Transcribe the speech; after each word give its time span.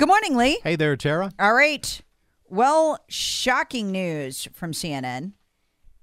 Good 0.00 0.08
morning, 0.08 0.34
Lee. 0.34 0.58
Hey 0.62 0.76
there, 0.76 0.96
Tara. 0.96 1.30
All 1.38 1.52
right. 1.52 2.00
Well, 2.48 3.04
shocking 3.08 3.92
news 3.92 4.48
from 4.54 4.72
CNN. 4.72 5.32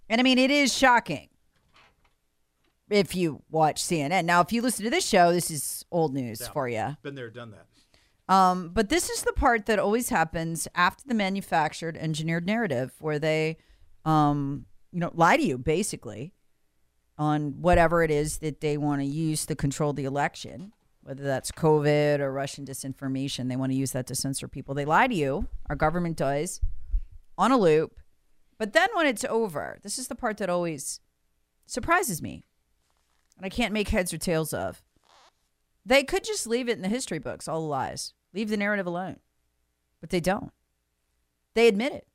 And 0.08 0.22
I 0.22 0.24
mean, 0.24 0.38
it 0.38 0.52
is 0.52 0.72
shocking 0.72 1.30
if 2.92 3.16
you 3.16 3.42
watch 3.50 3.82
CNN. 3.82 4.26
Now, 4.26 4.42
if 4.42 4.54
you 4.54 4.62
listen 4.62 4.84
to 4.86 4.92
this 4.92 5.04
show, 5.04 5.32
this 5.32 5.50
is 5.50 5.84
old 5.92 6.14
news 6.14 6.42
Yeah. 6.42 6.52
for 6.52 6.70
you. 6.70 6.98
Been 7.02 7.16
there, 7.16 7.32
done 7.32 7.56
that. 7.56 8.32
Um, 8.32 8.70
but 8.70 8.90
this 8.90 9.10
is 9.10 9.24
the 9.24 9.34
part 9.34 9.66
that 9.66 9.80
always 9.80 10.10
happens 10.10 10.68
after 10.76 11.04
the 11.08 11.16
manufactured, 11.16 11.98
engineered 11.98 12.46
narrative, 12.46 12.94
where 13.00 13.18
they, 13.18 13.58
um, 14.06 14.68
you 14.92 15.00
know, 15.00 15.10
lie 15.16 15.38
to 15.38 15.44
you 15.44 15.58
basically 15.58 16.36
on 17.18 17.64
whatever 17.64 18.04
it 18.04 18.12
is 18.12 18.38
that 18.38 18.62
they 18.62 18.78
want 18.78 19.02
to 19.02 19.08
use 19.08 19.48
to 19.48 19.56
control 19.56 19.92
the 19.92 20.06
election, 20.06 20.72
whether 21.08 21.24
that's 21.24 21.54
COVID 21.54 22.20
or 22.20 22.34
Russian 22.34 22.66
disinformation. 22.66 23.48
They 23.48 23.56
want 23.56 23.72
to 23.72 23.78
use 23.78 23.92
that 23.92 24.08
to 24.08 24.16
censor 24.16 24.50
people. 24.50 24.76
They 24.76 24.84
lie 24.84 25.08
to 25.08 25.16
you. 25.16 25.48
Our 25.70 25.76
government 25.78 26.18
does 26.18 26.60
on 27.38 27.50
a 27.50 27.58
loop. 27.58 27.96
But 28.58 28.74
then 28.74 28.90
when 28.94 29.08
it's 29.08 29.24
over, 29.24 29.80
this 29.84 29.98
is 29.98 30.10
the 30.10 30.16
part 30.16 30.36
that 30.38 30.50
always 30.50 31.00
surprises 31.66 32.22
me, 32.22 32.44
and 33.38 33.46
I 33.46 33.50
can't 33.50 33.74
make 33.74 33.88
heads 33.88 34.14
or 34.14 34.18
tails 34.18 34.54
of. 34.54 34.84
They 35.86 36.04
could 36.04 36.26
just 36.26 36.46
leave 36.46 36.68
it 36.68 36.76
in 36.76 36.82
the 36.82 36.90
history 36.90 37.20
books, 37.20 37.48
all 37.48 37.62
the 37.62 37.68
lies. 37.68 38.14
Leave 38.34 38.50
the 38.50 38.58
narrative 38.58 38.86
alone. 38.86 39.22
But 40.02 40.10
they 40.10 40.20
don't. 40.20 40.52
They 41.54 41.70
admit 41.70 41.94
it. 41.94 42.06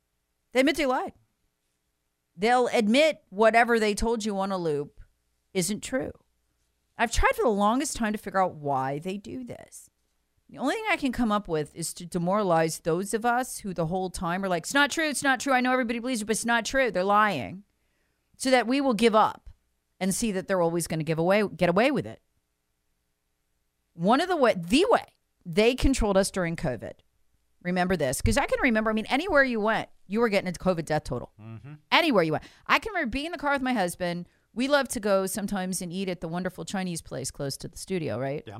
They 0.51 0.59
admit 0.59 0.75
they 0.75 0.85
lied. 0.85 1.13
They'll 2.37 2.67
admit 2.67 3.23
whatever 3.29 3.79
they 3.79 3.95
told 3.95 4.23
you 4.23 4.37
on 4.37 4.51
a 4.51 4.57
loop 4.57 4.99
isn't 5.51 5.81
true. 5.81 6.11
I've 7.03 7.11
tried 7.11 7.35
for 7.35 7.43
the 7.43 7.49
longest 7.49 7.97
time 7.97 8.13
to 8.13 8.17
figure 8.17 8.41
out 8.41 8.55
why 8.55 8.97
they 8.97 9.17
do 9.17 9.43
this. 9.43 9.89
The 10.49 10.57
only 10.57 10.75
thing 10.75 10.85
I 10.89 10.95
can 10.95 11.11
come 11.11 11.33
up 11.33 11.49
with 11.49 11.75
is 11.75 11.93
to 11.95 12.05
demoralize 12.05 12.79
those 12.79 13.13
of 13.13 13.25
us 13.25 13.57
who 13.57 13.73
the 13.73 13.87
whole 13.87 14.09
time 14.09 14.41
are 14.41 14.47
like, 14.47 14.63
it's 14.63 14.73
not 14.73 14.89
true, 14.89 15.09
it's 15.09 15.21
not 15.21 15.41
true. 15.41 15.51
I 15.51 15.59
know 15.59 15.73
everybody 15.73 15.99
believes 15.99 16.21
it, 16.21 16.25
but 16.25 16.37
it's 16.37 16.45
not 16.45 16.63
true. 16.63 16.91
They're 16.91 17.03
lying. 17.03 17.63
So 18.37 18.51
that 18.51 18.67
we 18.67 18.79
will 18.79 18.93
give 18.93 19.15
up 19.15 19.49
and 19.99 20.15
see 20.15 20.31
that 20.31 20.47
they're 20.47 20.61
always 20.61 20.87
going 20.87 21.01
to 21.01 21.03
give 21.03 21.19
away 21.19 21.43
get 21.45 21.69
away 21.69 21.91
with 21.91 22.05
it. 22.05 22.21
One 23.95 24.21
of 24.21 24.29
the 24.29 24.37
way 24.37 24.53
the 24.57 24.85
way 24.89 25.05
they 25.45 25.75
controlled 25.75 26.15
us 26.15 26.31
during 26.31 26.55
COVID. 26.55 26.93
Remember 27.63 27.97
this 27.97 28.21
because 28.21 28.37
I 28.37 28.45
can 28.45 28.59
remember. 28.61 28.91
I 28.91 28.93
mean, 28.93 29.07
anywhere 29.07 29.43
you 29.43 29.59
went, 29.59 29.89
you 30.07 30.21
were 30.21 30.29
getting 30.29 30.47
a 30.47 30.53
COVID 30.53 30.85
death 30.85 31.03
total. 31.03 31.31
Mm-hmm. 31.41 31.73
Anywhere 31.91 32.23
you 32.23 32.31
went, 32.31 32.45
I 32.65 32.79
can 32.79 32.93
remember 32.93 33.11
being 33.11 33.25
in 33.25 33.31
the 33.33 33.37
car 33.37 33.51
with 33.51 33.61
my 33.61 33.73
husband. 33.73 34.27
We 34.53 34.67
love 34.67 34.87
to 34.89 34.99
go 34.99 35.25
sometimes 35.25 35.81
and 35.81 35.91
eat 35.91 36.09
at 36.09 36.21
the 36.21 36.27
wonderful 36.27 36.65
Chinese 36.65 37.01
place 37.01 37.31
close 37.31 37.57
to 37.57 37.67
the 37.67 37.77
studio, 37.77 38.19
right? 38.19 38.43
Yeah. 38.45 38.59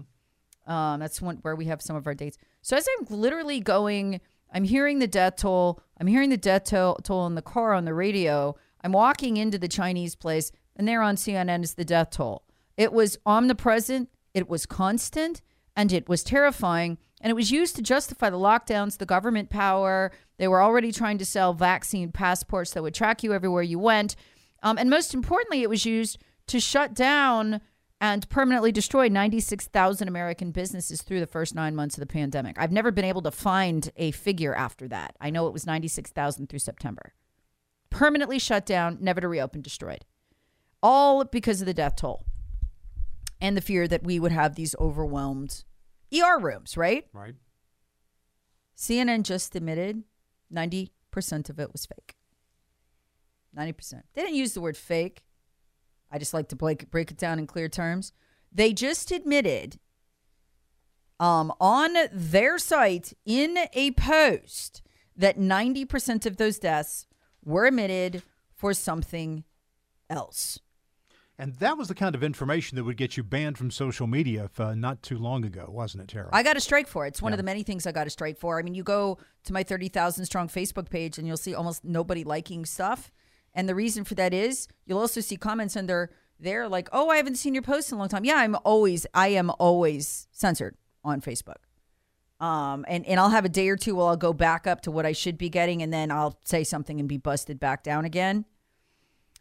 Um, 0.65 0.99
that's 0.99 1.21
one 1.21 1.37
where 1.37 1.55
we 1.55 1.65
have 1.65 1.81
some 1.81 1.95
of 1.95 2.07
our 2.07 2.13
dates. 2.13 2.37
So 2.61 2.77
as 2.77 2.87
I'm 2.97 3.05
literally 3.09 3.59
going, 3.59 4.21
I'm 4.53 4.63
hearing 4.63 4.99
the 4.99 5.07
death 5.07 5.37
toll. 5.37 5.81
I'm 5.99 6.07
hearing 6.07 6.29
the 6.29 6.37
death 6.37 6.65
toll, 6.65 6.95
toll 7.03 7.25
in 7.27 7.35
the 7.35 7.41
car 7.41 7.73
on 7.73 7.85
the 7.85 7.93
radio. 7.93 8.55
I'm 8.83 8.91
walking 8.91 9.37
into 9.37 9.57
the 9.57 9.67
Chinese 9.67 10.15
place, 10.15 10.51
and 10.75 10.87
there 10.87 11.01
on 11.01 11.15
CNN 11.15 11.63
is 11.63 11.73
the 11.73 11.85
death 11.85 12.11
toll. 12.11 12.43
It 12.77 12.93
was 12.93 13.17
omnipresent. 13.25 14.09
It 14.33 14.49
was 14.49 14.65
constant, 14.65 15.41
and 15.75 15.91
it 15.91 16.09
was 16.09 16.23
terrifying. 16.23 16.97
And 17.21 17.29
it 17.29 17.35
was 17.35 17.51
used 17.51 17.75
to 17.77 17.81
justify 17.81 18.29
the 18.29 18.37
lockdowns, 18.37 18.97
the 18.97 19.05
government 19.05 19.49
power. 19.49 20.11
They 20.37 20.47
were 20.47 20.61
already 20.61 20.91
trying 20.91 21.17
to 21.19 21.25
sell 21.25 21.53
vaccine 21.53 22.11
passports 22.11 22.71
that 22.71 22.83
would 22.83 22.93
track 22.93 23.23
you 23.23 23.33
everywhere 23.33 23.63
you 23.63 23.79
went. 23.79 24.15
Um, 24.63 24.77
and 24.77 24.89
most 24.89 25.13
importantly, 25.13 25.61
it 25.61 25.69
was 25.69 25.85
used 25.85 26.17
to 26.47 26.59
shut 26.59 26.93
down 26.93 27.61
and 28.01 28.27
permanently 28.29 28.71
destroy 28.71 29.07
96,000 29.07 30.07
American 30.07 30.51
businesses 30.51 31.01
through 31.01 31.19
the 31.19 31.27
first 31.27 31.55
nine 31.55 31.75
months 31.75 31.95
of 31.95 32.01
the 32.01 32.05
pandemic. 32.05 32.57
I've 32.59 32.71
never 32.71 32.91
been 32.91 33.05
able 33.05 33.21
to 33.21 33.31
find 33.31 33.89
a 33.95 34.11
figure 34.11 34.53
after 34.53 34.87
that. 34.89 35.15
I 35.21 35.29
know 35.29 35.47
it 35.47 35.53
was 35.53 35.65
96,000 35.65 36.47
through 36.47 36.59
September. 36.59 37.13
Permanently 37.89 38.39
shut 38.39 38.65
down, 38.65 38.97
never 38.99 39.21
to 39.21 39.27
reopen, 39.27 39.61
destroyed. 39.61 40.05
All 40.81 41.23
because 41.23 41.61
of 41.61 41.67
the 41.67 41.73
death 41.73 41.95
toll 41.95 42.25
and 43.39 43.55
the 43.55 43.61
fear 43.61 43.87
that 43.87 44.03
we 44.03 44.19
would 44.19 44.31
have 44.31 44.55
these 44.55 44.75
overwhelmed 44.79 45.63
ER 46.13 46.39
rooms, 46.39 46.75
right? 46.75 47.05
Right. 47.13 47.35
CNN 48.77 49.23
just 49.23 49.55
admitted 49.55 50.03
90% 50.53 50.89
of 51.49 51.59
it 51.59 51.71
was 51.71 51.85
fake. 51.85 52.15
90%. 53.57 54.01
They 54.13 54.21
didn't 54.21 54.35
use 54.35 54.53
the 54.53 54.61
word 54.61 54.77
fake. 54.77 55.23
I 56.11 56.19
just 56.19 56.33
like 56.33 56.49
to 56.49 56.55
break, 56.55 56.89
break 56.91 57.11
it 57.11 57.17
down 57.17 57.39
in 57.39 57.47
clear 57.47 57.69
terms. 57.69 58.13
They 58.51 58.73
just 58.73 59.11
admitted 59.11 59.79
um, 61.19 61.53
on 61.59 61.95
their 62.11 62.57
site 62.57 63.13
in 63.25 63.57
a 63.73 63.91
post 63.91 64.81
that 65.15 65.37
90% 65.37 66.25
of 66.25 66.37
those 66.37 66.59
deaths 66.59 67.07
were 67.43 67.65
admitted 67.65 68.23
for 68.53 68.73
something 68.73 69.43
else. 70.09 70.59
And 71.37 71.55
that 71.55 71.77
was 71.77 71.87
the 71.87 71.95
kind 71.95 72.13
of 72.13 72.23
information 72.23 72.75
that 72.75 72.83
would 72.83 72.97
get 72.97 73.17
you 73.17 73.23
banned 73.23 73.57
from 73.57 73.71
social 73.71 74.05
media 74.05 74.45
if, 74.45 74.59
uh, 74.59 74.75
not 74.75 75.01
too 75.01 75.17
long 75.17 75.43
ago, 75.43 75.65
wasn't 75.67 76.03
it, 76.03 76.09
Tara? 76.09 76.29
I 76.31 76.43
got 76.43 76.57
a 76.57 76.61
strike 76.61 76.87
for 76.87 77.05
it. 77.05 77.09
It's 77.09 77.21
one 77.23 77.33
of 77.33 77.37
the 77.37 77.43
many 77.43 77.63
things 77.63 77.87
I 77.87 77.91
got 77.91 78.05
a 78.05 78.11
strike 78.11 78.37
for. 78.37 78.59
I 78.59 78.61
mean, 78.61 78.75
you 78.75 78.83
go 78.83 79.17
to 79.45 79.53
my 79.53 79.63
30,000 79.63 80.25
strong 80.25 80.47
Facebook 80.47 80.89
page 80.89 81.17
and 81.17 81.27
you'll 81.27 81.37
see 81.37 81.55
almost 81.55 81.83
nobody 81.83 82.23
liking 82.23 82.65
stuff. 82.65 83.11
And 83.53 83.69
the 83.69 83.75
reason 83.75 84.03
for 84.03 84.15
that 84.15 84.33
is 84.33 84.67
you'll 84.85 84.99
also 84.99 85.21
see 85.21 85.37
comments 85.37 85.75
under 85.75 86.11
there 86.39 86.67
like, 86.67 86.89
oh, 86.91 87.09
I 87.09 87.17
haven't 87.17 87.35
seen 87.35 87.53
your 87.53 87.63
post 87.63 87.91
in 87.91 87.95
a 87.95 87.99
long 87.99 88.09
time. 88.09 88.25
Yeah, 88.25 88.37
I'm 88.37 88.55
always, 88.63 89.05
I 89.13 89.29
am 89.29 89.51
always 89.59 90.27
censored 90.31 90.75
on 91.03 91.21
Facebook. 91.21 91.57
Um, 92.39 92.83
and, 92.87 93.05
and 93.05 93.19
I'll 93.19 93.29
have 93.29 93.45
a 93.45 93.49
day 93.49 93.69
or 93.69 93.77
two 93.77 93.95
where 93.95 94.07
I'll 94.07 94.17
go 94.17 94.33
back 94.33 94.67
up 94.67 94.81
to 94.81 94.91
what 94.91 95.05
I 95.05 95.13
should 95.13 95.37
be 95.37 95.49
getting 95.49 95.81
and 95.81 95.93
then 95.93 96.11
I'll 96.11 96.39
say 96.43 96.63
something 96.63 96.99
and 96.99 97.07
be 97.07 97.17
busted 97.17 97.59
back 97.59 97.83
down 97.83 98.03
again. 98.03 98.45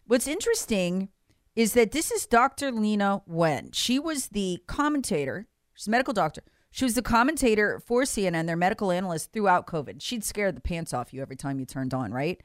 What's 0.06 0.28
interesting 0.28 1.08
is 1.56 1.72
that 1.72 1.92
this 1.92 2.10
is 2.10 2.26
Dr. 2.26 2.70
Leana 2.70 3.22
Wen. 3.26 3.70
She 3.72 3.98
was 3.98 4.28
the 4.28 4.62
commentator, 4.66 5.46
she's 5.74 5.88
a 5.88 5.90
medical 5.90 6.14
doctor. 6.14 6.42
She 6.70 6.86
was 6.86 6.94
the 6.94 7.02
commentator 7.02 7.80
for 7.80 8.04
CNN, 8.04 8.46
their 8.46 8.56
medical 8.56 8.90
analyst 8.90 9.32
throughout 9.32 9.66
COVID. 9.66 10.00
She'd 10.00 10.24
scare 10.24 10.50
the 10.50 10.60
pants 10.60 10.94
off 10.94 11.12
you 11.12 11.20
every 11.20 11.36
time 11.36 11.60
you 11.60 11.66
turned 11.66 11.92
on, 11.92 12.12
right? 12.12 12.40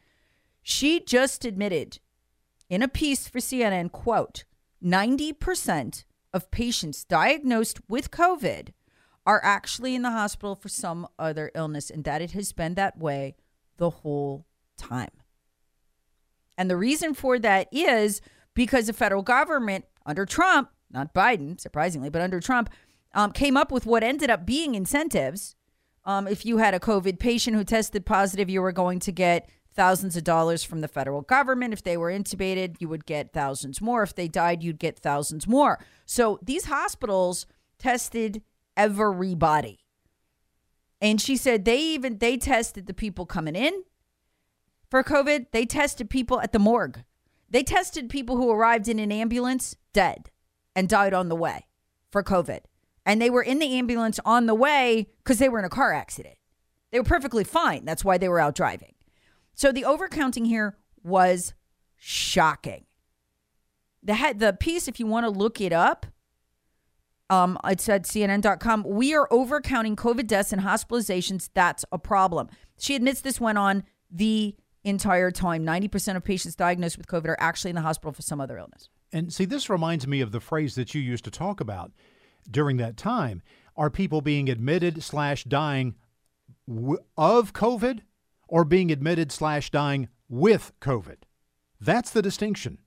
She 0.69 0.99
just 0.99 1.45
admitted 1.45 1.99
in 2.69 2.81
a 2.81 2.89
piece 2.89 3.29
for 3.29 3.39
CNN, 3.39 3.89
quote, 3.89 4.43
90% 4.83 6.03
of 6.33 6.51
patients 6.51 7.05
diagnosed 7.05 7.79
with 7.87 8.11
COVID 8.11 8.73
are 9.25 9.39
actually 9.45 9.95
in 9.95 10.01
the 10.01 10.11
hospital 10.11 10.55
for 10.55 10.67
some 10.67 11.07
other 11.17 11.51
illness, 11.55 11.89
and 11.89 12.03
that 12.03 12.21
it 12.21 12.31
has 12.31 12.51
been 12.51 12.73
that 12.73 12.97
way 12.97 13.37
the 13.77 13.89
whole 13.89 14.45
time. 14.75 15.11
And 16.57 16.69
the 16.69 16.75
reason 16.75 17.13
for 17.13 17.39
that 17.39 17.69
is 17.71 18.19
because 18.53 18.87
the 18.87 18.93
federal 18.93 19.23
government 19.23 19.85
under 20.05 20.25
Trump, 20.25 20.69
not 20.91 21.13
Biden, 21.13 21.61
surprisingly, 21.61 22.09
but 22.09 22.21
under 22.21 22.41
Trump, 22.41 22.69
um, 23.13 23.31
came 23.31 23.55
up 23.55 23.71
with 23.71 23.85
what 23.85 24.03
ended 24.03 24.29
up 24.29 24.45
being 24.45 24.75
incentives. 24.75 25.55
Um, 26.03 26.27
if 26.27 26.45
you 26.45 26.57
had 26.57 26.73
a 26.73 26.79
COVID 26.81 27.19
patient 27.19 27.55
who 27.55 27.63
tested 27.63 28.05
positive, 28.05 28.49
you 28.49 28.61
were 28.61 28.73
going 28.73 28.99
to 28.99 29.13
get 29.13 29.49
thousands 29.77 30.17
of 30.17 30.25
dollars 30.25 30.63
from 30.63 30.81
the 30.81 30.87
federal 30.89 31.21
government. 31.21 31.71
If 31.71 31.83
they 31.83 31.95
were 31.95 32.11
intubated, 32.11 32.75
you 32.79 32.89
would 32.89 33.05
get 33.05 33.31
thousands 33.31 33.79
more. 33.79 34.03
If 34.03 34.15
they 34.15 34.27
died, 34.27 34.63
you'd 34.63 34.79
get 34.79 34.99
thousands 34.99 35.47
more. 35.47 35.79
So 36.05 36.39
these 36.41 36.65
hospitals 36.65 37.45
tested 37.79 38.41
everybody. 38.75 39.85
And 40.99 41.21
she 41.21 41.37
said 41.37 41.63
they 41.63 41.79
even 41.79 42.17
they 42.17 42.37
tested 42.37 42.87
the 42.87 42.93
people 42.93 43.25
coming 43.25 43.55
in 43.55 43.83
for 44.89 45.03
COVID. 45.03 45.45
They 45.51 45.65
tested 45.65 46.09
people 46.09 46.41
at 46.41 46.51
the 46.51 46.59
morgue. 46.59 47.03
They 47.49 47.63
tested 47.63 48.09
people 48.09 48.35
who 48.35 48.51
arrived 48.51 48.89
in 48.89 48.99
an 48.99 49.11
ambulance 49.11 49.75
dead 49.93 50.31
and 50.75 50.89
died 50.89 51.13
on 51.13 51.29
the 51.29 51.35
way 51.35 51.67
for 52.11 52.23
COVID. 52.23 52.61
And 53.05 53.21
they 53.21 53.29
were 53.29 53.43
in 53.43 53.59
the 53.59 53.77
ambulance 53.77 54.19
on 54.25 54.47
the 54.47 54.55
way 54.55 55.07
because 55.19 55.39
they 55.39 55.47
were 55.47 55.59
in 55.59 55.65
a 55.65 55.69
car 55.69 55.93
accident. 55.93 56.35
They 56.91 56.99
were 56.99 57.05
perfectly 57.05 57.43
fine. 57.43 57.85
That's 57.85 58.03
why 58.03 58.17
they 58.17 58.27
were 58.27 58.39
out 58.39 58.55
driving. 58.55 58.93
So 59.57 59.71
the 59.71 59.81
overcounting 59.81 60.45
here 60.45 60.77
was 61.03 61.55
shocking. 61.95 62.85
The 64.03 64.35
the 64.37 64.53
piece, 64.53 64.87
if 64.87 64.99
you 64.99 65.07
want 65.07 65.25
to 65.25 65.31
look 65.31 65.59
it 65.59 65.73
up, 65.73 66.05
um, 67.31 67.57
it's 67.65 67.89
at 67.89 68.03
CNN.com. 68.03 68.83
We 68.83 69.15
are 69.15 69.27
overcounting 69.29 69.95
COVID 69.95 70.27
deaths 70.27 70.53
and 70.53 70.61
hospitalizations. 70.61 71.49
That's 71.55 71.83
a 71.91 71.97
problem. 71.97 72.49
She 72.77 72.95
admits 72.95 73.21
this 73.21 73.41
went 73.41 73.57
on 73.57 73.83
the 74.11 74.55
entire 74.83 75.31
time. 75.31 75.65
90% 75.65 76.15
of 76.15 76.23
patients 76.23 76.55
diagnosed 76.55 76.99
with 76.99 77.07
COVID 77.07 77.25
are 77.25 77.37
actually 77.39 77.71
in 77.71 77.75
the 77.75 77.81
hospital 77.81 78.11
for 78.11 78.21
some 78.21 78.39
other 78.39 78.59
illness. 78.59 78.89
And 79.11 79.33
see, 79.33 79.45
this 79.45 79.71
reminds 79.71 80.05
me 80.05 80.21
of 80.21 80.31
the 80.31 80.39
phrase 80.39 80.75
that 80.75 80.93
you 80.93 81.01
used 81.01 81.25
to 81.25 81.31
talk 81.31 81.59
about 81.59 81.91
during 82.49 82.77
that 82.77 82.95
time. 82.95 83.41
Are 83.75 83.89
people 83.89 84.21
being 84.21 84.49
admitted 84.49 85.01
slash 85.01 85.45
dying 85.45 85.95
w- 86.67 86.99
of 87.17 87.53
COVID 87.53 88.01
or 88.47 88.63
being 88.63 88.91
admitted 88.91 89.31
slash 89.31 89.69
dying 89.69 90.07
with 90.29 90.71
COVID? 90.81 91.17
That's 91.79 92.11
the 92.11 92.21
distinction. 92.21 92.79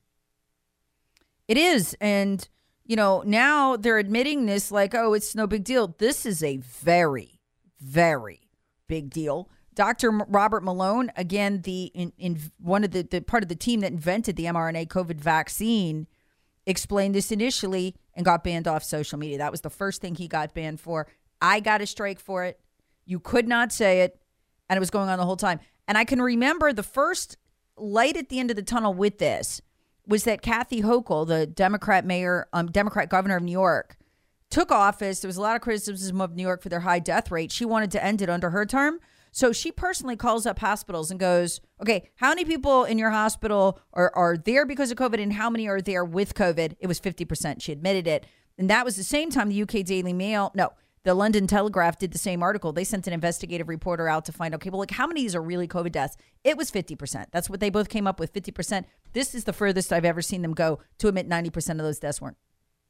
It 1.48 1.56
is. 1.56 1.96
And 2.00 2.48
you 2.90 2.96
know, 2.96 3.22
now 3.24 3.76
they're 3.76 3.98
admitting 3.98 4.46
this 4.46 4.72
like, 4.72 4.96
oh, 4.96 5.14
it's 5.14 5.36
no 5.36 5.46
big 5.46 5.62
deal. 5.62 5.94
This 5.98 6.26
is 6.26 6.42
a 6.42 6.56
very, 6.56 7.38
very 7.78 8.40
big 8.88 9.10
deal. 9.10 9.48
Dr. 9.76 10.10
Robert 10.10 10.64
Malone, 10.64 11.12
again, 11.16 11.62
the 11.62 11.84
in, 11.94 12.12
in 12.18 12.40
one 12.58 12.82
of 12.82 12.90
the, 12.90 13.02
the 13.02 13.20
part 13.20 13.44
of 13.44 13.48
the 13.48 13.54
team 13.54 13.78
that 13.80 13.92
invented 13.92 14.34
the 14.34 14.46
mRNA 14.46 14.88
COVID 14.88 15.20
vaccine, 15.20 16.08
explained 16.66 17.14
this 17.14 17.30
initially 17.30 17.94
and 18.14 18.24
got 18.24 18.42
banned 18.42 18.66
off 18.66 18.82
social 18.82 19.18
media. 19.18 19.38
That 19.38 19.52
was 19.52 19.60
the 19.60 19.70
first 19.70 20.00
thing 20.00 20.16
he 20.16 20.26
got 20.26 20.52
banned 20.52 20.80
for. 20.80 21.06
I 21.40 21.60
got 21.60 21.80
a 21.80 21.86
strike 21.86 22.18
for 22.18 22.44
it. 22.44 22.58
You 23.06 23.20
could 23.20 23.46
not 23.46 23.72
say 23.72 24.00
it, 24.00 24.19
and 24.70 24.76
it 24.76 24.80
was 24.80 24.90
going 24.90 25.10
on 25.10 25.18
the 25.18 25.26
whole 25.26 25.36
time. 25.36 25.60
And 25.86 25.98
I 25.98 26.04
can 26.04 26.22
remember 26.22 26.72
the 26.72 26.84
first 26.84 27.36
light 27.76 28.16
at 28.16 28.28
the 28.28 28.38
end 28.38 28.50
of 28.50 28.56
the 28.56 28.62
tunnel 28.62 28.94
with 28.94 29.18
this 29.18 29.60
was 30.06 30.24
that 30.24 30.40
Kathy 30.40 30.80
Hochul, 30.80 31.26
the 31.26 31.46
Democrat 31.46 32.06
mayor, 32.06 32.48
um, 32.52 32.70
Democrat 32.70 33.10
governor 33.10 33.36
of 33.36 33.42
New 33.42 33.52
York, 33.52 33.96
took 34.48 34.70
office. 34.70 35.20
There 35.20 35.28
was 35.28 35.36
a 35.36 35.42
lot 35.42 35.56
of 35.56 35.62
criticism 35.62 36.20
of 36.20 36.36
New 36.36 36.42
York 36.42 36.62
for 36.62 36.68
their 36.68 36.80
high 36.80 37.00
death 37.00 37.30
rate. 37.30 37.50
She 37.52 37.64
wanted 37.64 37.90
to 37.90 38.04
end 38.04 38.22
it 38.22 38.30
under 38.30 38.50
her 38.50 38.64
term. 38.64 39.00
So 39.32 39.52
she 39.52 39.70
personally 39.72 40.16
calls 40.16 40.46
up 40.46 40.58
hospitals 40.60 41.10
and 41.10 41.18
goes, 41.18 41.60
okay, 41.80 42.08
how 42.16 42.30
many 42.30 42.44
people 42.44 42.84
in 42.84 42.98
your 42.98 43.10
hospital 43.10 43.80
are, 43.92 44.12
are 44.14 44.36
there 44.36 44.66
because 44.66 44.90
of 44.90 44.98
COVID 44.98 45.20
and 45.20 45.32
how 45.32 45.50
many 45.50 45.68
are 45.68 45.80
there 45.80 46.04
with 46.04 46.34
COVID? 46.34 46.76
It 46.80 46.86
was 46.86 47.00
50%. 47.00 47.60
She 47.60 47.72
admitted 47.72 48.06
it. 48.06 48.26
And 48.58 48.70
that 48.70 48.84
was 48.84 48.96
the 48.96 49.04
same 49.04 49.30
time 49.30 49.48
the 49.48 49.62
UK 49.62 49.84
Daily 49.84 50.12
Mail, 50.12 50.52
no, 50.54 50.72
the 51.02 51.14
London 51.14 51.46
Telegraph 51.46 51.98
did 51.98 52.12
the 52.12 52.18
same 52.18 52.42
article. 52.42 52.72
They 52.72 52.84
sent 52.84 53.06
an 53.06 53.12
investigative 53.12 53.68
reporter 53.68 54.06
out 54.06 54.26
to 54.26 54.32
find, 54.32 54.52
out, 54.52 54.60
okay, 54.60 54.70
well, 54.70 54.80
like 54.80 54.90
how 54.90 55.06
many 55.06 55.20
of 55.20 55.24
these 55.24 55.34
are 55.34 55.42
really 55.42 55.66
COVID 55.66 55.92
deaths? 55.92 56.16
It 56.44 56.56
was 56.56 56.70
50%. 56.70 57.26
That's 57.30 57.48
what 57.48 57.60
they 57.60 57.70
both 57.70 57.88
came 57.88 58.06
up 58.06 58.20
with 58.20 58.32
50%. 58.32 58.84
This 59.12 59.34
is 59.34 59.44
the 59.44 59.52
furthest 59.52 59.92
I've 59.92 60.04
ever 60.04 60.20
seen 60.20 60.42
them 60.42 60.52
go 60.52 60.80
to 60.98 61.08
admit 61.08 61.28
90% 61.28 61.70
of 61.72 61.78
those 61.78 61.98
deaths 61.98 62.20
weren't, 62.20 62.36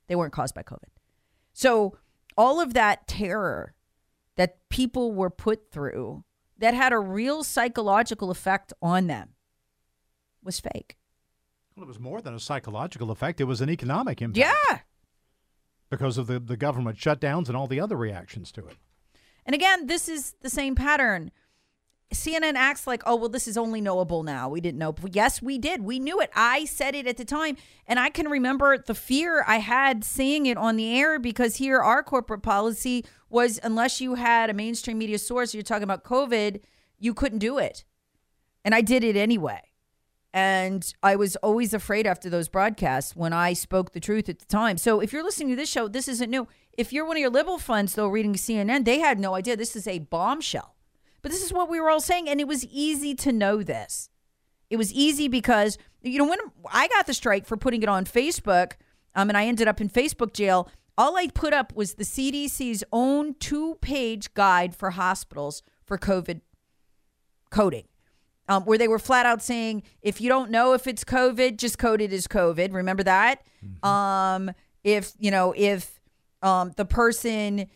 they 0.09 0.17
weren't 0.17 0.33
caused 0.33 0.55
by 0.55 0.63
COVID. 0.63 0.89
So 1.53 1.97
all 2.37 2.61
of 2.61 2.75
that 2.75 3.07
terror 3.07 3.75
that 4.37 4.69
people 4.71 5.13
were 5.13 5.31
put 5.31 5.71
through 5.71 6.25
that 6.59 6.75
had 6.75 6.93
a 6.93 6.99
real 6.99 7.45
psychological 7.45 8.31
effect 8.31 8.73
on 8.83 9.07
them 9.07 9.31
was 10.43 10.59
fake. 10.59 10.97
Well, 11.77 11.85
it 11.85 11.89
was 11.89 12.01
more 12.01 12.21
than 12.21 12.35
a 12.35 12.41
psychological 12.41 13.11
effect, 13.13 13.41
it 13.41 13.45
was 13.45 13.61
an 13.61 13.71
economic 13.71 14.21
impact. 14.21 14.55
Yeah 14.69 14.79
because 15.91 16.17
of 16.17 16.27
the, 16.27 16.39
the 16.39 16.57
government 16.57 16.97
shutdowns 16.97 17.49
and 17.49 17.57
all 17.57 17.67
the 17.67 17.81
other 17.81 17.97
reactions 17.97 18.53
to 18.53 18.67
it. 18.67 18.77
And 19.45 19.55
again, 19.55 19.87
this 19.87 20.09
is 20.09 20.35
the 20.41 20.51
same 20.51 20.75
pattern. 20.75 21.33
CNN 22.15 22.55
acts 22.55 22.87
like, 22.87 23.03
oh, 23.07 23.15
well, 23.15 23.29
this 23.29 23.47
is 23.47 23.57
only 23.57 23.81
knowable 23.81 24.23
now. 24.23 24.49
We 24.49 24.61
didn't 24.61 24.79
know. 24.79 24.95
Yes, 25.11 25.41
we 25.41 25.59
did. 25.59 25.83
We 25.83 26.01
knew 26.01 26.21
it. 26.21 26.31
I 26.35 26.65
said 26.65 26.95
it 26.95 27.07
at 27.07 27.17
the 27.17 27.25
time. 27.25 27.57
And 27.87 28.01
I 28.01 28.11
can 28.11 28.29
remember 28.29 28.79
the 28.79 28.95
fear 28.95 29.45
I 29.47 29.59
had 29.59 30.05
saying 30.05 30.47
it 30.47 30.57
on 30.57 30.77
the 30.77 30.99
air 30.99 31.19
because 31.19 31.57
here 31.57 31.81
our 31.81 32.03
corporate 32.03 32.43
policy 32.43 33.05
was 33.29 33.61
unless 33.63 34.01
you 34.01 34.17
had 34.17 34.51
a 34.51 34.55
mainstream 34.55 34.99
media 34.99 35.19
source, 35.19 35.55
you're 35.55 35.63
talking 35.63 35.85
about 35.85 36.03
COVID, 36.03 36.61
you 36.99 37.15
couldn't 37.15 37.39
do 37.39 37.59
it. 37.59 37.85
And 38.65 38.75
I 38.75 38.81
did 38.81 39.05
it 39.05 39.17
anyway. 39.17 39.63
And 40.33 40.93
I 41.03 41.17
was 41.17 41.35
always 41.37 41.75
afraid 41.75 42.07
after 42.07 42.31
those 42.31 42.49
broadcasts 42.49 43.17
when 43.17 43.33
I 43.33 43.53
spoke 43.53 43.93
the 43.93 44.01
truth 44.01 44.29
at 44.29 44.39
the 44.39 44.45
time. 44.45 44.79
So 44.79 45.01
if 45.01 45.13
you're 45.13 45.25
listening 45.25 45.51
to 45.51 45.57
this 45.57 45.69
show, 45.69 45.89
this 45.89 46.07
isn't 46.07 46.31
new. 46.31 46.47
If 46.79 46.93
you're 46.93 47.05
one 47.05 47.17
of 47.17 47.21
your 47.21 47.31
liberal 47.31 47.59
friends, 47.59 47.95
though, 47.95 48.07
reading 48.07 48.35
CNN, 48.35 48.85
they 48.85 49.01
had 49.01 49.19
no 49.19 49.35
idea 49.35 49.57
this 49.57 49.75
is 49.75 49.89
a 49.89 49.99
bombshell. 49.99 50.77
But 51.23 51.33
this 51.33 51.43
is 51.45 51.53
what 51.53 51.69
we 51.69 51.81
were 51.81 51.91
all 51.91 52.01
saying. 52.01 52.29
And 52.29 52.41
it 52.41 52.47
was 52.47 52.65
easy 52.67 53.15
to 53.17 53.33
know 53.33 53.63
this. 53.63 54.09
It 54.71 54.77
was 54.77 54.93
easy 54.93 55.27
because, 55.27 55.79
you 56.01 56.19
know, 56.19 56.29
when 56.29 56.39
I 56.73 56.87
got 56.89 57.07
the 57.07 57.15
strike 57.15 57.45
for 57.45 57.57
putting 57.57 57.83
it 57.83 57.89
on 57.89 58.05
Facebook, 58.05 58.75
um, 59.17 59.29
and 59.29 59.37
I 59.37 59.47
ended 59.47 59.67
up 59.67 59.81
in 59.81 59.91
Facebook 59.91 60.33
jail, 60.33 60.69
all 60.97 61.17
I 61.17 61.27
put 61.27 61.53
up 61.53 61.75
was 61.75 61.95
the 61.95 62.05
CDC's 62.05 62.85
own 62.93 63.35
two 63.35 63.77
page 63.81 64.33
guide 64.35 64.77
for 64.77 64.91
hospitals 64.91 65.63
for 65.85 65.99
COVID 65.99 66.43
coding 67.51 67.89
um, 68.51 68.65
where 68.65 68.77
they 68.77 68.89
were 68.89 68.99
flat 68.99 69.27
out 69.27 69.41
saying, 69.41 69.85
if 70.03 70.21
you 70.21 70.29
don't 70.29 70.51
know 70.51 70.73
if 70.73 70.89
it's 70.89 71.05
COVID, 71.05 71.57
just 71.57 71.79
code 71.79 72.01
it 72.01 72.13
as 72.13 72.27
COVID. 72.27 72.75
Remember 72.75 73.05
that? 73.05 73.47
Mm-hmm. 73.65 73.89
Um, 73.89 74.51
if, 74.83 75.13
you 75.21 75.31
know, 75.31 75.55
if 75.57 76.01
um, 76.43 76.73
the 76.77 76.85
person 76.85 77.69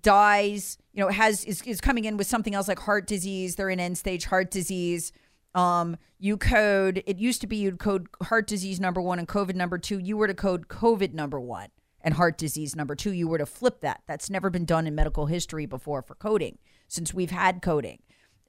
dies, 0.00 0.78
you 0.92 1.02
know, 1.02 1.08
has 1.08 1.44
is, 1.44 1.62
is 1.62 1.80
coming 1.80 2.04
in 2.04 2.16
with 2.16 2.28
something 2.28 2.54
else 2.54 2.68
like 2.68 2.78
heart 2.78 3.08
disease, 3.08 3.56
they're 3.56 3.70
in 3.70 3.80
end 3.80 3.98
stage 3.98 4.26
heart 4.26 4.52
disease. 4.52 5.10
Um, 5.56 5.96
you 6.20 6.36
code, 6.36 7.02
it 7.06 7.18
used 7.18 7.40
to 7.40 7.48
be 7.48 7.56
you'd 7.56 7.80
code 7.80 8.06
heart 8.22 8.46
disease 8.46 8.78
number 8.78 9.00
one 9.00 9.18
and 9.18 9.26
COVID 9.26 9.56
number 9.56 9.78
two. 9.78 9.98
You 9.98 10.16
were 10.16 10.28
to 10.28 10.34
code 10.34 10.68
COVID 10.68 11.12
number 11.12 11.40
one 11.40 11.70
and 12.02 12.14
heart 12.14 12.38
disease 12.38 12.76
number 12.76 12.94
two. 12.94 13.12
You 13.12 13.26
were 13.26 13.38
to 13.38 13.46
flip 13.46 13.80
that. 13.80 14.02
That's 14.06 14.30
never 14.30 14.48
been 14.48 14.64
done 14.64 14.86
in 14.86 14.94
medical 14.94 15.26
history 15.26 15.66
before 15.66 16.02
for 16.02 16.14
coding 16.14 16.58
since 16.86 17.12
we've 17.12 17.32
had 17.32 17.62
coding. 17.62 17.98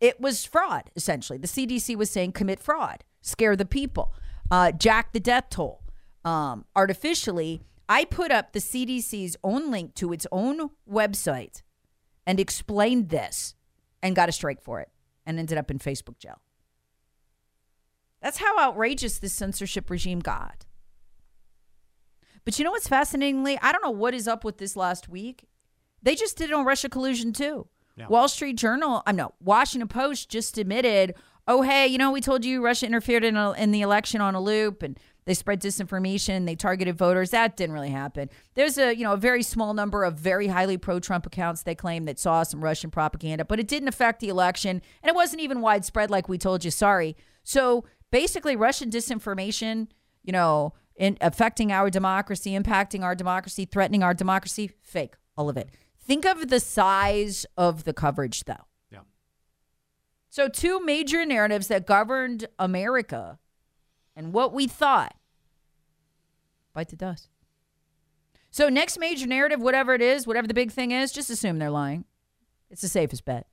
It 0.02 0.20
was 0.20 0.44
fraud, 0.44 0.90
essentially. 0.96 1.38
The 1.38 1.48
CDC 1.48 1.96
was 1.96 2.10
saying 2.10 2.34
commit 2.34 2.60
fraud, 2.60 3.04
scare 3.22 3.56
the 3.56 3.66
people, 3.66 4.14
uh, 4.50 4.72
jack 4.72 5.14
the 5.14 5.20
death 5.20 5.50
toll. 5.52 5.84
Um, 6.26 6.66
artificially, 6.76 7.62
I 7.88 8.06
put 8.06 8.32
up 8.32 8.52
the 8.52 8.60
CDC's 8.60 9.38
own 9.44 9.70
link 9.70 9.94
to 9.96 10.12
its 10.12 10.26
own 10.32 10.72
website 10.90 11.62
and 12.26 12.40
explained 12.40 13.10
this 13.10 13.56
and 14.02 14.16
got 14.16 14.30
a 14.30 14.32
strike 14.32 14.62
for 14.62 14.80
it 14.82 14.90
and 15.26 15.38
ended 15.38 15.58
up 15.58 15.70
in 15.70 15.78
Facebook 15.78 16.18
jail. 16.18 16.42
That's 18.22 18.38
how 18.38 18.60
outrageous 18.60 19.20
this 19.20 19.34
censorship 19.34 19.90
regime 19.90 20.20
got. 20.20 20.66
But 22.44 22.58
you 22.58 22.66
know 22.66 22.72
what's 22.72 22.88
fascinatingly? 22.88 23.60
I 23.62 23.72
don't 23.72 23.84
know 23.84 23.92
what 23.92 24.14
is 24.14 24.28
up 24.28 24.44
with 24.44 24.58
this 24.58 24.76
last 24.76 25.10
week. 25.10 25.48
They 26.02 26.16
just 26.16 26.38
did 26.38 26.50
it 26.50 26.54
on 26.54 26.66
Russia 26.66 26.90
collusion 26.90 27.34
too. 27.34 27.68
Yeah. 28.02 28.08
Wall 28.08 28.28
Street 28.28 28.58
Journal, 28.58 29.04
I'm 29.06 29.16
no 29.16 29.34
Washington 29.40 29.88
Post 29.88 30.30
just 30.30 30.58
admitted, 30.58 31.16
oh 31.48 31.62
hey, 31.62 31.88
you 31.88 31.98
know 31.98 32.12
we 32.12 32.22
told 32.22 32.44
you 32.44 32.64
Russia 32.64 32.86
interfered 32.86 33.24
in 33.24 33.38
a, 33.38 33.52
in 33.54 33.72
the 33.72 33.82
election 33.82 34.22
on 34.22 34.36
a 34.36 34.42
loop 34.42 34.84
and 34.84 35.00
they 35.26 35.36
spread 35.36 35.62
disinformation, 35.62 36.30
and 36.30 36.48
they 36.48 36.56
targeted 36.56 36.98
voters. 36.98 37.30
That 37.30 37.56
didn't 37.56 37.74
really 37.74 37.92
happen. 37.92 38.30
There's 38.56 38.78
a 38.78 38.96
you 38.96 39.04
know 39.04 39.14
a 39.14 39.18
very 39.18 39.44
small 39.44 39.74
number 39.74 40.04
of 40.04 40.16
very 40.16 40.48
highly 40.48 40.78
pro-Trump 40.78 41.26
accounts 41.26 41.64
they 41.64 41.76
claim 41.76 42.06
that 42.06 42.20
saw 42.20 42.44
some 42.44 42.64
Russian 42.64 42.90
propaganda, 42.90 43.46
but 43.46 43.60
it 43.60 43.68
didn't 43.68 43.88
affect 43.88 44.20
the 44.20 44.30
election 44.30 44.82
and 45.04 45.10
it 45.10 45.16
wasn't 45.16 45.42
even 45.42 45.62
widespread 45.62 46.10
like 46.10 46.28
we 46.28 46.38
told 46.38 46.66
you. 46.66 46.72
Sorry. 46.72 47.16
So 47.44 47.86
basically, 48.12 48.56
Russian 48.56 48.90
disinformation, 48.90 49.88
you 50.24 50.34
know, 50.34 50.74
in 50.96 51.18
affecting 51.22 51.72
our 51.72 51.90
democracy, 51.90 52.52
impacting 52.52 53.04
our 53.04 53.16
democracy, 53.16 53.66
threatening 53.66 54.04
our 54.04 54.14
democracy, 54.14 54.72
fake, 54.82 55.16
all 55.38 55.50
of 55.50 55.58
it. 55.58 55.70
Think 56.12 56.26
of 56.26 56.50
the 56.50 56.60
size 56.60 57.46
of 57.56 57.86
the 57.86 57.94
coverage, 57.94 58.44
though. 58.44 58.66
Yeah. 58.92 59.04
So, 60.30 60.50
two 60.50 60.84
major 60.84 61.26
narratives 61.26 61.70
that 61.70 61.88
governed 61.88 62.48
America 62.60 63.40
and 64.14 64.34
what 64.34 64.52
we 64.52 64.68
thought 64.68 65.16
bite 66.74 66.90
the 66.90 66.98
dust. 66.98 67.30
So, 68.50 68.68
next 68.68 69.00
major 69.00 69.26
narrative, 69.26 69.62
whatever 69.62 69.94
it 69.94 70.02
is, 70.02 70.28
whatever 70.28 70.48
the 70.48 70.54
big 70.54 70.70
thing 70.70 70.92
is, 70.92 71.14
just 71.14 71.30
assume 71.30 71.60
they're 71.60 71.70
lying. 71.70 72.04
It's 72.70 72.82
the 72.82 72.90
safest 72.90 73.24
bet. 73.24 73.48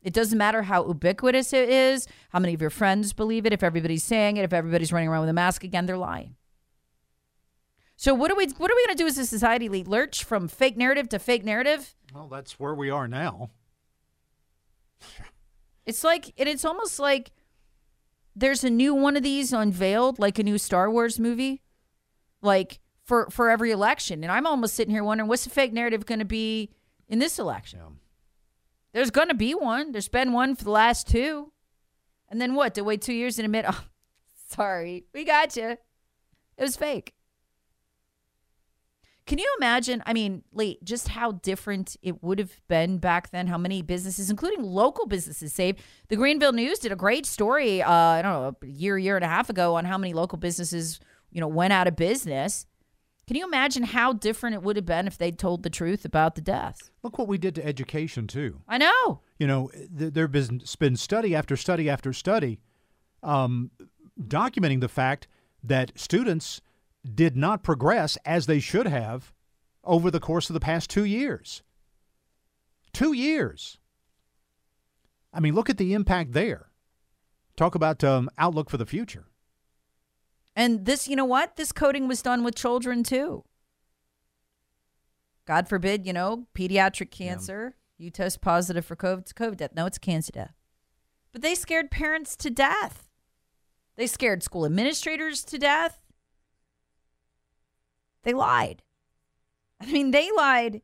It 0.00 0.14
doesn't 0.14 0.38
matter 0.38 0.62
how 0.62 0.86
ubiquitous 0.86 1.52
it 1.52 1.68
is, 1.68 2.08
how 2.30 2.38
many 2.38 2.54
of 2.54 2.62
your 2.62 2.70
friends 2.70 3.12
believe 3.12 3.44
it, 3.44 3.52
if 3.52 3.62
everybody's 3.62 4.02
saying 4.02 4.38
it, 4.38 4.44
if 4.44 4.54
everybody's 4.54 4.94
running 4.94 5.10
around 5.10 5.20
with 5.20 5.28
a 5.28 5.34
mask 5.34 5.62
again, 5.62 5.84
they're 5.84 5.98
lying. 5.98 6.36
So 7.96 8.14
what 8.14 8.30
are 8.30 8.36
we 8.36 8.46
what 8.46 8.70
are 8.70 8.74
we 8.74 8.86
going 8.86 8.96
to 8.96 9.02
do 9.02 9.08
as 9.08 9.18
a 9.18 9.26
society? 9.26 9.68
Lee? 9.68 9.84
Lurch 9.84 10.24
from 10.24 10.48
fake 10.48 10.78
narrative 10.78 11.10
to 11.10 11.18
fake 11.18 11.44
narrative? 11.44 11.96
Well, 12.14 12.28
that's 12.28 12.58
where 12.58 12.74
we 12.74 12.90
are 12.90 13.06
now. 13.06 13.50
It's 15.86 16.04
like, 16.04 16.32
and 16.38 16.48
it's 16.48 16.64
almost 16.64 16.98
like 16.98 17.30
there's 18.36 18.64
a 18.64 18.70
new 18.70 18.94
one 18.94 19.16
of 19.16 19.22
these 19.22 19.52
unveiled, 19.52 20.18
like 20.18 20.38
a 20.38 20.42
new 20.42 20.58
Star 20.58 20.90
Wars 20.90 21.18
movie, 21.18 21.62
like 22.42 22.78
for 23.04 23.28
for 23.30 23.50
every 23.50 23.70
election. 23.70 24.22
And 24.22 24.32
I'm 24.32 24.46
almost 24.46 24.74
sitting 24.74 24.92
here 24.92 25.04
wondering 25.04 25.28
what's 25.28 25.44
the 25.44 25.50
fake 25.50 25.72
narrative 25.72 26.06
going 26.06 26.18
to 26.18 26.24
be 26.24 26.70
in 27.08 27.18
this 27.18 27.38
election. 27.38 27.80
Yeah. 27.80 27.88
There's 28.92 29.10
going 29.10 29.28
to 29.28 29.34
be 29.34 29.54
one. 29.54 29.92
There's 29.92 30.08
been 30.08 30.32
one 30.32 30.56
for 30.56 30.64
the 30.64 30.70
last 30.70 31.08
two, 31.08 31.52
and 32.28 32.40
then 32.40 32.54
what? 32.54 32.74
To 32.74 32.82
wait 32.82 33.02
two 33.02 33.12
years 33.12 33.38
and 33.38 33.44
admit, 33.44 33.64
oh, 33.68 33.84
sorry, 34.48 35.04
we 35.12 35.24
got 35.24 35.56
you. 35.56 35.76
It 36.56 36.62
was 36.62 36.76
fake. 36.76 37.14
Can 39.28 39.38
you 39.38 39.56
imagine? 39.58 40.02
I 40.06 40.14
mean, 40.14 40.42
Lee, 40.54 40.78
just 40.82 41.08
how 41.08 41.32
different 41.32 41.98
it 42.00 42.22
would 42.22 42.38
have 42.38 42.62
been 42.66 42.96
back 42.96 43.30
then. 43.30 43.46
How 43.46 43.58
many 43.58 43.82
businesses, 43.82 44.30
including 44.30 44.62
local 44.62 45.06
businesses, 45.06 45.52
saved. 45.52 45.80
The 46.08 46.16
Greenville 46.16 46.54
News 46.54 46.78
did 46.78 46.92
a 46.92 46.96
great 46.96 47.26
story. 47.26 47.82
Uh, 47.82 47.92
I 47.92 48.22
don't 48.22 48.32
know, 48.32 48.56
a 48.62 48.66
year, 48.66 48.96
year 48.96 49.16
and 49.16 49.24
a 49.24 49.28
half 49.28 49.50
ago, 49.50 49.76
on 49.76 49.84
how 49.84 49.98
many 49.98 50.14
local 50.14 50.38
businesses, 50.38 50.98
you 51.30 51.42
know, 51.42 51.46
went 51.46 51.74
out 51.74 51.86
of 51.86 51.94
business. 51.94 52.64
Can 53.26 53.36
you 53.36 53.46
imagine 53.46 53.82
how 53.82 54.14
different 54.14 54.54
it 54.54 54.62
would 54.62 54.76
have 54.76 54.86
been 54.86 55.06
if 55.06 55.18
they'd 55.18 55.38
told 55.38 55.62
the 55.62 55.68
truth 55.68 56.06
about 56.06 56.34
the 56.34 56.40
deaths? 56.40 56.90
Look 57.02 57.18
what 57.18 57.28
we 57.28 57.36
did 57.36 57.54
to 57.56 57.66
education 57.66 58.28
too. 58.28 58.62
I 58.66 58.78
know. 58.78 59.20
You 59.38 59.46
know, 59.46 59.70
th- 59.98 60.14
there 60.14 60.26
has 60.32 60.76
been 60.76 60.96
study 60.96 61.34
after 61.34 61.54
study 61.54 61.90
after 61.90 62.14
study 62.14 62.60
um, 63.22 63.72
documenting 64.18 64.80
the 64.80 64.88
fact 64.88 65.28
that 65.62 65.92
students 65.96 66.62
did 67.04 67.36
not 67.36 67.62
progress 67.62 68.18
as 68.24 68.46
they 68.46 68.60
should 68.60 68.86
have 68.86 69.32
over 69.84 70.10
the 70.10 70.20
course 70.20 70.50
of 70.50 70.54
the 70.54 70.60
past 70.60 70.90
two 70.90 71.04
years. 71.04 71.62
Two 72.92 73.12
years. 73.12 73.78
I 75.32 75.40
mean, 75.40 75.54
look 75.54 75.70
at 75.70 75.78
the 75.78 75.94
impact 75.94 76.32
there. 76.32 76.70
Talk 77.56 77.74
about 77.74 78.02
um, 78.04 78.30
outlook 78.38 78.70
for 78.70 78.76
the 78.76 78.86
future. 78.86 79.26
And 80.56 80.84
this, 80.86 81.06
you 81.06 81.16
know 81.16 81.24
what? 81.24 81.56
This 81.56 81.72
coding 81.72 82.08
was 82.08 82.22
done 82.22 82.42
with 82.42 82.54
children 82.54 83.02
too. 83.02 83.44
God 85.46 85.68
forbid, 85.68 86.06
you 86.06 86.12
know, 86.12 86.46
pediatric 86.54 87.10
cancer. 87.10 87.74
Yeah. 87.98 88.04
You 88.04 88.10
test 88.10 88.40
positive 88.40 88.84
for 88.84 88.96
COVID. 88.96 89.20
It's 89.20 89.32
COVID 89.32 89.56
death. 89.56 89.74
No, 89.74 89.86
it's 89.86 89.98
cancer 89.98 90.32
death. 90.32 90.54
But 91.32 91.42
they 91.42 91.54
scared 91.54 91.90
parents 91.90 92.36
to 92.36 92.50
death. 92.50 93.08
They 93.96 94.06
scared 94.06 94.42
school 94.42 94.64
administrators 94.64 95.44
to 95.44 95.58
death. 95.58 96.00
They 98.24 98.32
lied. 98.32 98.82
I 99.80 99.86
mean, 99.86 100.10
they 100.10 100.30
lied 100.36 100.82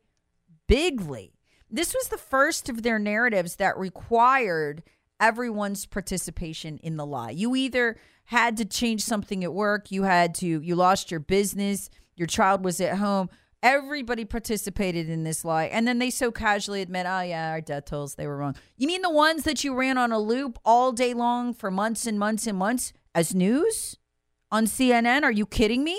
bigly. 0.66 1.34
This 1.70 1.94
was 1.94 2.08
the 2.08 2.18
first 2.18 2.68
of 2.68 2.82
their 2.82 2.98
narratives 2.98 3.56
that 3.56 3.76
required 3.76 4.82
everyone's 5.20 5.86
participation 5.86 6.78
in 6.78 6.96
the 6.96 7.06
lie. 7.06 7.30
You 7.30 7.56
either 7.56 7.96
had 8.26 8.56
to 8.58 8.64
change 8.64 9.02
something 9.02 9.44
at 9.44 9.52
work, 9.52 9.90
you 9.90 10.04
had 10.04 10.34
to, 10.36 10.46
you 10.46 10.76
lost 10.76 11.10
your 11.10 11.20
business, 11.20 11.90
your 12.16 12.26
child 12.26 12.64
was 12.64 12.80
at 12.80 12.98
home. 12.98 13.28
Everybody 13.62 14.26
participated 14.26 15.08
in 15.08 15.24
this 15.24 15.44
lie. 15.44 15.64
And 15.64 15.88
then 15.88 15.98
they 15.98 16.10
so 16.10 16.30
casually 16.30 16.82
admit, 16.82 17.06
oh, 17.08 17.22
yeah, 17.22 17.50
our 17.50 17.62
death 17.62 17.86
tolls, 17.86 18.14
they 18.14 18.26
were 18.26 18.36
wrong. 18.36 18.56
You 18.76 18.86
mean 18.86 19.00
the 19.00 19.10
ones 19.10 19.44
that 19.44 19.64
you 19.64 19.74
ran 19.74 19.96
on 19.96 20.12
a 20.12 20.18
loop 20.18 20.58
all 20.66 20.92
day 20.92 21.14
long 21.14 21.54
for 21.54 21.70
months 21.70 22.06
and 22.06 22.18
months 22.18 22.46
and 22.46 22.58
months 22.58 22.92
as 23.14 23.34
news 23.34 23.96
on 24.50 24.66
CNN? 24.66 25.22
Are 25.22 25.32
you 25.32 25.46
kidding 25.46 25.82
me? 25.82 25.98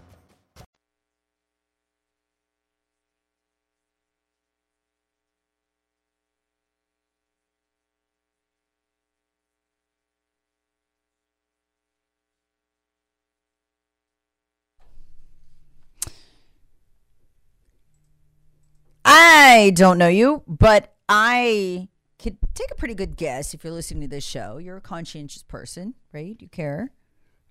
I 19.51 19.69
don't 19.71 19.97
know 19.97 20.07
you, 20.07 20.43
but 20.47 20.95
I 21.09 21.89
could 22.17 22.37
take 22.53 22.71
a 22.71 22.75
pretty 22.75 22.93
good 22.93 23.17
guess 23.17 23.53
if 23.53 23.65
you're 23.65 23.73
listening 23.73 23.99
to 24.03 24.07
this 24.07 24.23
show. 24.23 24.59
You're 24.59 24.77
a 24.77 24.81
conscientious 24.81 25.43
person, 25.43 25.93
right? 26.13 26.37
You 26.39 26.47
care 26.47 26.93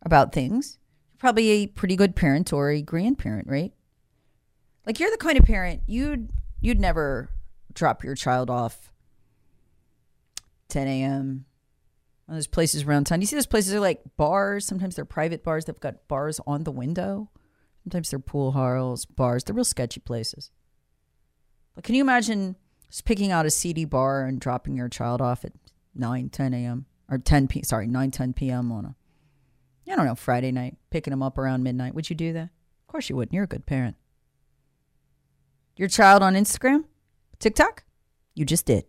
about 0.01 0.33
things. 0.33 0.79
You're 1.13 1.19
probably 1.19 1.51
a 1.51 1.67
pretty 1.67 1.97
good 1.97 2.17
parent 2.17 2.55
or 2.55 2.71
a 2.71 2.81
grandparent, 2.81 3.49
right? 3.49 3.75
Like 4.87 4.99
you're 4.99 5.11
the 5.11 5.19
kind 5.19 5.37
of 5.37 5.45
parent 5.45 5.83
you'd 5.87 6.31
you'd 6.63 6.81
never 6.81 7.29
drop 7.75 8.03
your 8.03 8.15
child 8.15 8.49
off 8.49 8.95
10 10.71 10.89
a.m. 10.89 11.45
One 12.25 12.37
those 12.37 12.47
places 12.47 12.85
around 12.85 13.09
town. 13.09 13.21
You 13.21 13.27
see 13.27 13.37
those 13.37 13.47
places 13.47 13.75
are 13.75 13.81
like 13.81 14.01
bars. 14.17 14.65
Sometimes 14.65 14.97
they're 14.97 15.05
private 15.05 15.45
bars. 15.45 15.67
They've 15.67 15.79
got 15.79 16.09
bars 16.09 16.41
on 16.47 16.65
the 16.65 16.73
window. 16.73 17.29
Sometimes 17.85 18.09
they're 18.09 18.19
pool 18.19 18.53
halls, 18.53 19.05
bars. 19.05 19.45
They're 19.45 19.55
real 19.55 19.65
sketchy 19.67 20.01
places. 20.01 20.51
Can 21.83 21.95
you 21.95 22.03
imagine 22.03 22.57
just 22.91 23.05
picking 23.05 23.31
out 23.31 23.47
a 23.47 23.51
CD 23.51 23.85
bar 23.85 24.25
and 24.25 24.41
dropping 24.41 24.77
your 24.77 24.89
child 24.89 25.21
off 25.21 25.45
at 25.45 25.53
9, 25.95 26.29
10 26.29 26.55
a.m. 26.55 26.87
or 27.09 27.19
10 27.19 27.49
p. 27.49 27.63
Sorry, 27.63 27.87
9, 27.87 28.11
10 28.11 28.33
p.m. 28.33 28.73
on 28.73 28.85
a, 28.85 28.95
I 29.91 29.97
don't 29.97 30.07
know, 30.07 30.15
Friday 30.15 30.53
night, 30.53 30.77
picking 30.91 31.11
them 31.11 31.23
up 31.23 31.39
around 31.39 31.63
midnight. 31.63 31.95
Would 31.95 32.11
you 32.11 32.17
do 32.17 32.33
that? 32.33 32.45
Of 32.45 32.87
course 32.87 33.09
you 33.09 33.17
wouldn't. 33.17 33.33
You're 33.33 33.45
a 33.45 33.49
good 33.49 33.67
parent. 33.67 33.97
Your 35.77 35.89
child 35.89 36.23
on 36.23 36.35
Instagram, 36.35 36.85
TikTok, 37.39 37.85
you 38.35 38.45
just 38.45 38.67
did. 38.67 38.85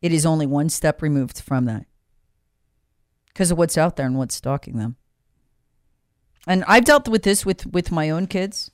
It 0.00 0.12
is 0.12 0.26
only 0.26 0.46
one 0.46 0.68
step 0.68 1.02
removed 1.02 1.40
from 1.40 1.64
that 1.64 1.86
because 3.28 3.50
of 3.50 3.58
what's 3.58 3.78
out 3.78 3.96
there 3.96 4.06
and 4.06 4.16
what's 4.16 4.36
stalking 4.36 4.76
them. 4.78 4.96
And 6.46 6.64
I've 6.66 6.84
dealt 6.84 7.08
with 7.08 7.22
this 7.22 7.44
with 7.44 7.66
with 7.66 7.90
my 7.90 8.10
own 8.10 8.26
kids. 8.26 8.70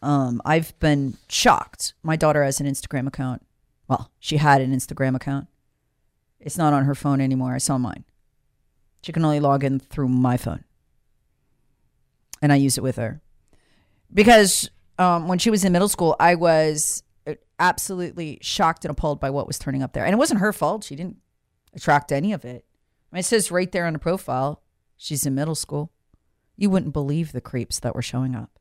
Um, 0.00 0.40
I've 0.44 0.78
been 0.78 1.16
shocked. 1.28 1.94
My 2.02 2.16
daughter 2.16 2.42
has 2.44 2.60
an 2.60 2.66
Instagram 2.66 3.06
account. 3.06 3.44
Well, 3.88 4.10
she 4.18 4.36
had 4.36 4.60
an 4.60 4.74
Instagram 4.74 5.16
account. 5.16 5.48
It's 6.40 6.58
not 6.58 6.72
on 6.72 6.84
her 6.84 6.94
phone 6.94 7.20
anymore. 7.20 7.54
I 7.54 7.58
saw 7.58 7.78
mine. 7.78 8.04
She 9.02 9.12
can 9.12 9.24
only 9.24 9.40
log 9.40 9.64
in 9.64 9.80
through 9.80 10.08
my 10.08 10.36
phone. 10.36 10.64
And 12.40 12.52
I 12.52 12.56
use 12.56 12.78
it 12.78 12.82
with 12.82 12.96
her. 12.96 13.20
Because 14.12 14.70
um, 14.98 15.26
when 15.26 15.38
she 15.38 15.50
was 15.50 15.64
in 15.64 15.72
middle 15.72 15.88
school, 15.88 16.14
I 16.20 16.36
was 16.36 17.02
uh, 17.26 17.34
absolutely 17.58 18.38
shocked 18.40 18.84
and 18.84 18.92
appalled 18.92 19.20
by 19.20 19.30
what 19.30 19.46
was 19.46 19.58
turning 19.58 19.82
up 19.82 19.92
there. 19.92 20.04
And 20.04 20.12
it 20.12 20.18
wasn't 20.18 20.40
her 20.40 20.52
fault. 20.52 20.84
She 20.84 20.94
didn't 20.94 21.16
attract 21.74 22.12
any 22.12 22.32
of 22.32 22.44
it. 22.44 22.64
I 23.10 23.16
mean, 23.16 23.20
it 23.20 23.24
says 23.24 23.50
right 23.50 23.70
there 23.70 23.86
on 23.86 23.94
the 23.94 23.98
profile, 23.98 24.62
she's 24.96 25.26
in 25.26 25.34
middle 25.34 25.54
school. 25.54 25.92
You 26.56 26.70
wouldn't 26.70 26.92
believe 26.92 27.32
the 27.32 27.40
creeps 27.40 27.80
that 27.80 27.94
were 27.94 28.02
showing 28.02 28.36
up 28.36 28.58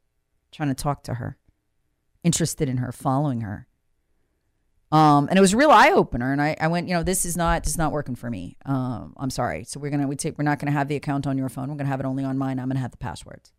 trying 0.51 0.69
to 0.69 0.75
talk 0.75 1.03
to 1.03 1.15
her, 1.15 1.37
interested 2.23 2.69
in 2.69 2.77
her, 2.77 2.91
following 2.91 3.41
her. 3.41 3.67
Um, 4.91 5.27
and 5.29 5.37
it 5.37 5.41
was 5.41 5.53
a 5.53 5.57
real 5.57 5.71
eye 5.71 5.91
opener. 5.91 6.31
And 6.31 6.41
I, 6.41 6.55
I 6.59 6.67
went, 6.67 6.87
you 6.87 6.93
know, 6.93 7.03
this 7.03 7.25
is 7.25 7.35
not 7.35 7.63
this 7.63 7.73
is 7.73 7.77
not 7.77 7.91
working 7.91 8.15
for 8.15 8.29
me. 8.29 8.55
Um, 8.65 9.13
I'm 9.17 9.29
sorry. 9.29 9.65
So 9.65 9.79
we're 9.79 9.91
gonna 9.91 10.07
we 10.07 10.15
take 10.15 10.37
we're 10.37 10.45
not 10.45 10.59
gonna 10.59 10.71
have 10.71 10.87
the 10.87 10.95
account 10.95 11.27
on 11.27 11.37
your 11.37 11.49
phone. 11.49 11.69
We're 11.69 11.75
gonna 11.75 11.89
have 11.89 11.99
it 11.99 12.05
only 12.05 12.23
on 12.23 12.37
mine. 12.37 12.59
I'm 12.59 12.69
gonna 12.69 12.79
have 12.79 12.91
the 12.91 12.97
passwords. 12.97 13.51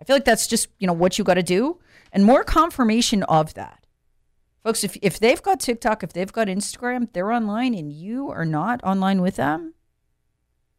I 0.00 0.04
feel 0.04 0.16
like 0.16 0.24
that's 0.24 0.46
just 0.46 0.68
you 0.78 0.86
know 0.86 0.94
what 0.94 1.18
you 1.18 1.24
got 1.24 1.34
to 1.34 1.42
do, 1.42 1.78
and 2.10 2.24
more 2.24 2.42
confirmation 2.42 3.22
of 3.24 3.52
that, 3.54 3.86
folks. 4.64 4.82
If 4.82 4.96
if 5.02 5.18
they've 5.18 5.42
got 5.42 5.60
TikTok, 5.60 6.02
if 6.02 6.14
they've 6.14 6.32
got 6.32 6.48
Instagram, 6.48 7.12
they're 7.12 7.30
online, 7.30 7.74
and 7.74 7.92
you 7.92 8.30
are 8.30 8.46
not 8.46 8.82
online 8.82 9.20
with 9.20 9.36
them. 9.36 9.74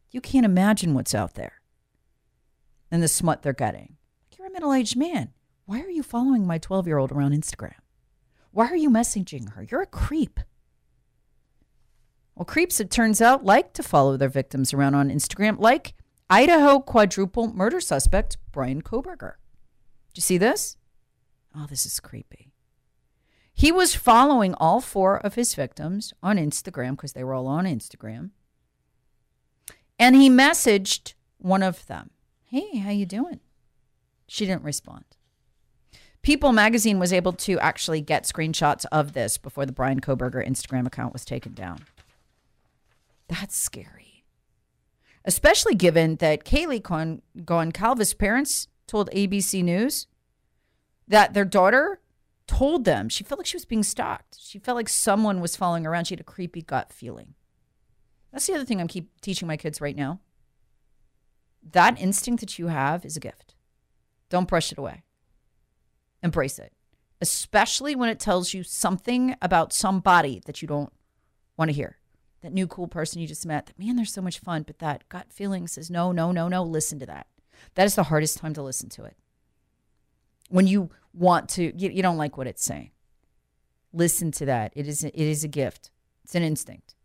You 0.10 0.22
can't 0.22 0.46
imagine 0.46 0.96
what's 0.96 1.14
out 1.14 1.36
there, 1.36 1.62
and 2.90 3.04
the 3.04 3.08
smut 3.08 3.44
they're 3.44 3.54
getting 3.54 3.98
a 4.52 4.54
middle 4.54 4.74
aged 4.74 4.98
man. 4.98 5.30
Why 5.66 5.82
are 5.82 5.90
you 5.90 6.04
following 6.04 6.46
my 6.46 6.58
12 6.58 6.88
year 6.88 6.98
old 6.98 7.12
around 7.12 7.32
Instagram? 7.32 7.76
Why 8.52 8.68
are 8.68 8.76
you 8.76 8.90
messaging 8.90 9.54
her? 9.54 9.64
You're 9.64 9.82
a 9.82 9.88
creep. 9.88 10.40
Well, 12.36 12.46
creeps, 12.46 12.80
it 12.80 12.92
turns 12.92 13.22
out, 13.22 13.46
like 13.46 13.74
to 13.74 13.84
follow 13.84 14.18
their 14.18 14.30
victims 14.30 14.74
around 14.74 14.96
on 14.96 15.10
Instagram, 15.10 15.60
like 15.60 15.94
Idaho 16.30 16.80
quadruple 16.80 17.54
murder 17.54 17.80
suspect 17.80 18.38
Bryan 18.52 18.82
Kohberger. 18.82 19.34
Do 20.14 20.20
you 20.20 20.22
see 20.22 20.38
this? 20.38 20.78
Oh, 21.56 21.68
this 21.70 21.86
is 21.86 22.00
creepy. 22.00 22.52
He 23.54 23.72
was 23.72 23.96
following 23.96 24.54
all 24.56 24.82
four 24.82 25.18
of 25.18 25.36
his 25.36 25.54
victims 25.56 26.14
on 26.24 26.38
Instagram 26.38 26.92
because 26.92 27.14
they 27.14 27.24
were 27.24 27.34
all 27.34 27.48
on 27.48 27.66
Instagram. 27.66 28.32
And 30.00 30.16
he 30.16 30.30
messaged 30.30 31.14
one 31.38 31.62
of 31.62 31.86
them, 31.88 32.12
"Hey, 32.44 32.78
how 32.78 32.92
you 32.92 33.06
doing?" 33.06 33.40
She 34.32 34.46
didn't 34.46 34.64
respond. 34.64 35.04
People 36.22 36.54
magazine 36.54 37.00
was 37.00 37.12
able 37.12 37.34
to 37.34 37.60
actually 37.60 38.00
get 38.00 38.24
screenshots 38.24 38.86
of 38.90 39.12
this 39.12 39.38
before 39.38 39.66
the 39.66 39.74
Bryan 39.74 40.00
Kohberger 40.00 40.48
Instagram 40.48 40.88
account 40.88 41.12
was 41.12 41.26
taken 41.26 41.54
down. 41.54 41.80
That's 43.28 43.58
scary. 43.58 44.24
Especially 45.26 45.76
given 45.76 46.16
that 46.16 46.46
Kaylee 46.46 46.82
Con- 46.82 47.22
Goncalves' 47.40 48.18
parents 48.18 48.70
told 48.88 49.10
ABC 49.12 49.62
News 49.62 50.08
that 51.10 51.34
their 51.34 51.44
daughter 51.44 52.00
told 52.48 52.86
them 52.86 53.10
she 53.10 53.26
felt 53.26 53.38
like 53.38 53.48
she 53.48 53.58
was 53.58 53.66
being 53.66 53.84
stalked. 53.84 54.38
She 54.40 54.60
felt 54.60 54.78
like 54.78 54.88
someone 54.88 55.42
was 55.42 55.58
following 55.58 55.86
around. 55.86 56.06
She 56.06 56.14
had 56.14 56.22
a 56.22 56.24
creepy 56.24 56.62
gut 56.62 56.94
feeling. 56.94 57.34
That's 58.32 58.48
the 58.48 58.54
other 58.54 58.64
thing 58.64 58.80
I'm 58.80 58.88
keep 58.88 59.20
teaching 59.20 59.50
my 59.50 59.58
kids 59.58 59.82
right 59.82 59.96
now. 59.96 60.22
That 61.70 62.00
instinct 62.00 62.40
that 62.40 62.58
you 62.58 62.68
have 62.68 63.04
is 63.04 63.18
a 63.18 63.20
gift. 63.20 63.56
Don't 64.32 64.48
brush 64.48 64.72
it 64.72 64.78
away. 64.78 65.04
Embrace 66.24 66.58
it, 66.58 66.72
especially 67.20 67.96
when 67.96 68.10
it 68.10 68.20
tells 68.20 68.54
you 68.54 68.64
something 68.64 69.36
about 69.42 69.74
somebody 69.74 70.42
that 70.46 70.62
you 70.62 70.68
don't 70.68 70.94
want 71.58 71.70
to 71.70 71.74
hear. 71.74 71.98
That 72.42 72.54
new 72.54 72.66
cool 72.66 72.88
person 72.88 73.22
you 73.22 73.28
just 73.28 73.46
met, 73.46 73.66
that 73.66 73.78
man, 73.78 73.98
they're 73.98 74.06
so 74.06 74.22
much 74.22 74.40
fun, 74.40 74.64
but 74.64 74.80
that 74.80 75.08
gut 75.10 75.28
feeling 75.30 75.68
says, 75.68 75.92
no, 75.92 76.12
no, 76.12 76.32
no, 76.32 76.48
no, 76.48 76.64
listen 76.64 76.98
to 77.00 77.06
that. 77.08 77.28
That 77.76 77.86
is 77.86 77.96
the 77.96 78.04
hardest 78.04 78.38
time 78.38 78.54
to 78.54 78.64
listen 78.64 78.88
to 78.90 79.04
it. 79.04 79.18
When 80.50 80.66
you 80.66 80.90
want 81.14 81.50
to, 81.50 81.78
you, 81.78 81.90
you 81.90 82.02
don't 82.02 82.18
like 82.18 82.38
what 82.38 82.48
it's 82.48 82.64
saying. 82.64 82.92
Listen 83.92 84.32
to 84.32 84.46
that. 84.46 84.72
It 84.76 84.88
is, 84.88 85.04
it 85.04 85.14
is 85.14 85.44
a 85.44 85.50
gift, 85.50 85.92
it's 86.24 86.36
an 86.36 86.44
instinct. 86.44 86.96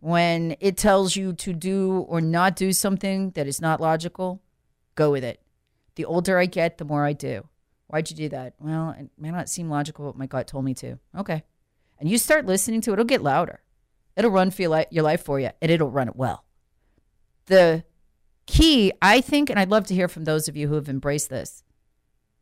When 0.00 0.56
it 0.60 0.76
tells 0.76 1.16
you 1.16 1.32
to 1.32 1.54
do 1.54 2.04
or 2.08 2.20
not 2.20 2.54
do 2.54 2.72
something 2.72 3.30
that 3.30 3.46
is 3.46 3.62
not 3.62 3.80
logical, 3.80 4.42
go 4.96 5.12
with 5.12 5.22
it. 5.22 5.40
The 5.94 6.04
older 6.04 6.38
I 6.38 6.46
get, 6.46 6.78
the 6.78 6.84
more 6.84 7.04
I 7.04 7.12
do. 7.12 7.48
Why'd 7.86 8.10
you 8.10 8.16
do 8.16 8.28
that? 8.30 8.54
Well, 8.58 8.96
it 8.98 9.08
may 9.16 9.30
not 9.30 9.48
seem 9.48 9.70
logical, 9.70 10.06
but 10.06 10.18
my 10.18 10.26
gut 10.26 10.48
told 10.48 10.64
me 10.64 10.74
to. 10.74 10.98
Okay. 11.16 11.44
And 11.98 12.10
you 12.10 12.18
start 12.18 12.44
listening 12.44 12.80
to 12.82 12.90
it, 12.90 12.94
it'll 12.94 13.04
get 13.04 13.22
louder. 13.22 13.60
It'll 14.16 14.30
run 14.30 14.50
for 14.50 14.62
your, 14.62 14.72
li- 14.72 14.86
your 14.90 15.04
life 15.04 15.22
for 15.24 15.38
you, 15.38 15.50
and 15.62 15.70
it'll 15.70 15.90
run 15.90 16.08
it 16.08 16.16
well. 16.16 16.44
The 17.46 17.84
key, 18.46 18.92
I 19.00 19.20
think, 19.20 19.50
and 19.50 19.58
I'd 19.58 19.70
love 19.70 19.86
to 19.86 19.94
hear 19.94 20.08
from 20.08 20.24
those 20.24 20.48
of 20.48 20.56
you 20.56 20.68
who 20.68 20.74
have 20.74 20.88
embraced 20.88 21.30
this. 21.30 21.62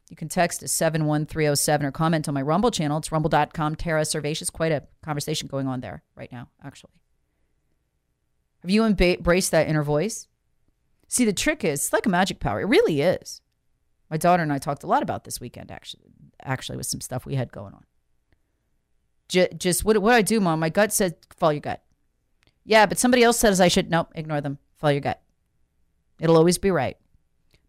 You 0.08 0.16
can 0.16 0.28
text 0.28 0.62
us 0.62 0.73
71307 0.73 1.87
or 1.87 1.90
comment 1.90 2.28
on 2.28 2.34
my 2.34 2.42
Rumble 2.42 2.70
channel. 2.70 2.99
It's 2.99 3.11
rumble.com. 3.11 3.76
Tara 3.76 4.02
Servatius. 4.02 4.52
Quite 4.52 4.73
a 4.73 4.84
conversation 5.02 5.49
going 5.49 5.66
on 5.66 5.80
there 5.80 6.02
right 6.14 6.30
now, 6.30 6.49
actually. 6.62 6.92
Have 8.62 8.70
you 8.70 8.84
embraced 8.84 9.50
that 9.50 9.68
inner 9.68 9.82
voice? 9.82 10.28
See, 11.14 11.25
the 11.25 11.33
trick 11.33 11.62
is 11.62 11.78
it's 11.78 11.92
like 11.92 12.06
a 12.06 12.09
magic 12.09 12.40
power. 12.40 12.61
It 12.61 12.64
really 12.64 13.00
is. 13.00 13.40
My 14.11 14.16
daughter 14.16 14.42
and 14.42 14.52
I 14.52 14.59
talked 14.59 14.83
a 14.83 14.88
lot 14.88 15.00
about 15.00 15.23
this 15.23 15.40
weekend, 15.40 15.71
actually, 15.71 16.11
actually 16.42 16.76
with 16.76 16.88
some 16.88 17.00
stuff 17.00 17.25
we 17.25 17.37
had 17.37 17.52
going 17.52 17.73
on. 17.73 17.85
Just, 19.28 19.56
just 19.56 19.85
what, 19.85 19.97
what 19.99 20.12
I 20.12 20.23
do, 20.23 20.40
mom? 20.40 20.59
My 20.59 20.71
gut 20.71 20.92
said 20.92 21.14
follow 21.37 21.52
your 21.52 21.61
gut. 21.61 21.85
Yeah, 22.64 22.87
but 22.87 22.99
somebody 22.99 23.23
else 23.23 23.38
says 23.38 23.61
I 23.61 23.68
should. 23.68 23.92
Nope, 23.92 24.09
ignore 24.16 24.40
them. 24.40 24.59
Follow 24.75 24.90
your 24.90 25.02
gut. 25.02 25.23
It'll 26.18 26.37
always 26.37 26.59
be 26.59 26.73
right. 26.73 26.97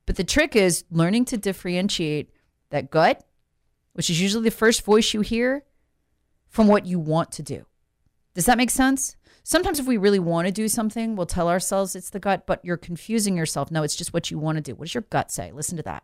But 0.08 0.16
the 0.16 0.24
trick 0.24 0.56
is 0.56 0.84
learning 0.90 1.25
to 1.25 1.38
differentiate 1.38 2.31
that 2.72 2.90
gut, 2.90 3.27
which 3.94 4.10
is 4.10 4.20
usually 4.20 4.46
the 4.46 4.50
first 4.50 4.84
voice 4.84 5.14
you 5.14 5.22
hear, 5.22 5.66
from 6.50 6.68
what 6.68 6.88
you 6.88 6.98
want 6.98 7.31
to 7.34 7.44
do. 7.44 7.68
Does 8.34 8.48
that 8.48 8.58
make 8.58 8.72
sense? 8.72 9.16
Sometimes, 9.48 9.79
if 9.79 9.86
we 9.86 9.98
really 9.98 10.18
want 10.18 10.48
to 10.48 10.51
do 10.51 10.68
something, 10.68 11.16
we'll 11.16 11.27
tell 11.27 11.48
ourselves 11.48 11.96
it's 11.96 12.10
the 12.10 12.20
gut, 12.20 12.48
but 12.48 12.66
you're 12.66 12.77
confusing 12.77 13.38
yourself. 13.38 13.70
No, 13.70 13.84
it's 13.84 13.96
just 13.96 14.12
what 14.12 14.31
you 14.31 14.40
want 14.40 14.55
to 14.55 14.62
do. 14.62 14.74
What 14.74 14.88
does 14.88 14.96
your 14.96 15.05
gut 15.12 15.29
say? 15.31 15.51
Listen 15.51 15.77
to 15.77 15.84
that. 15.84 16.01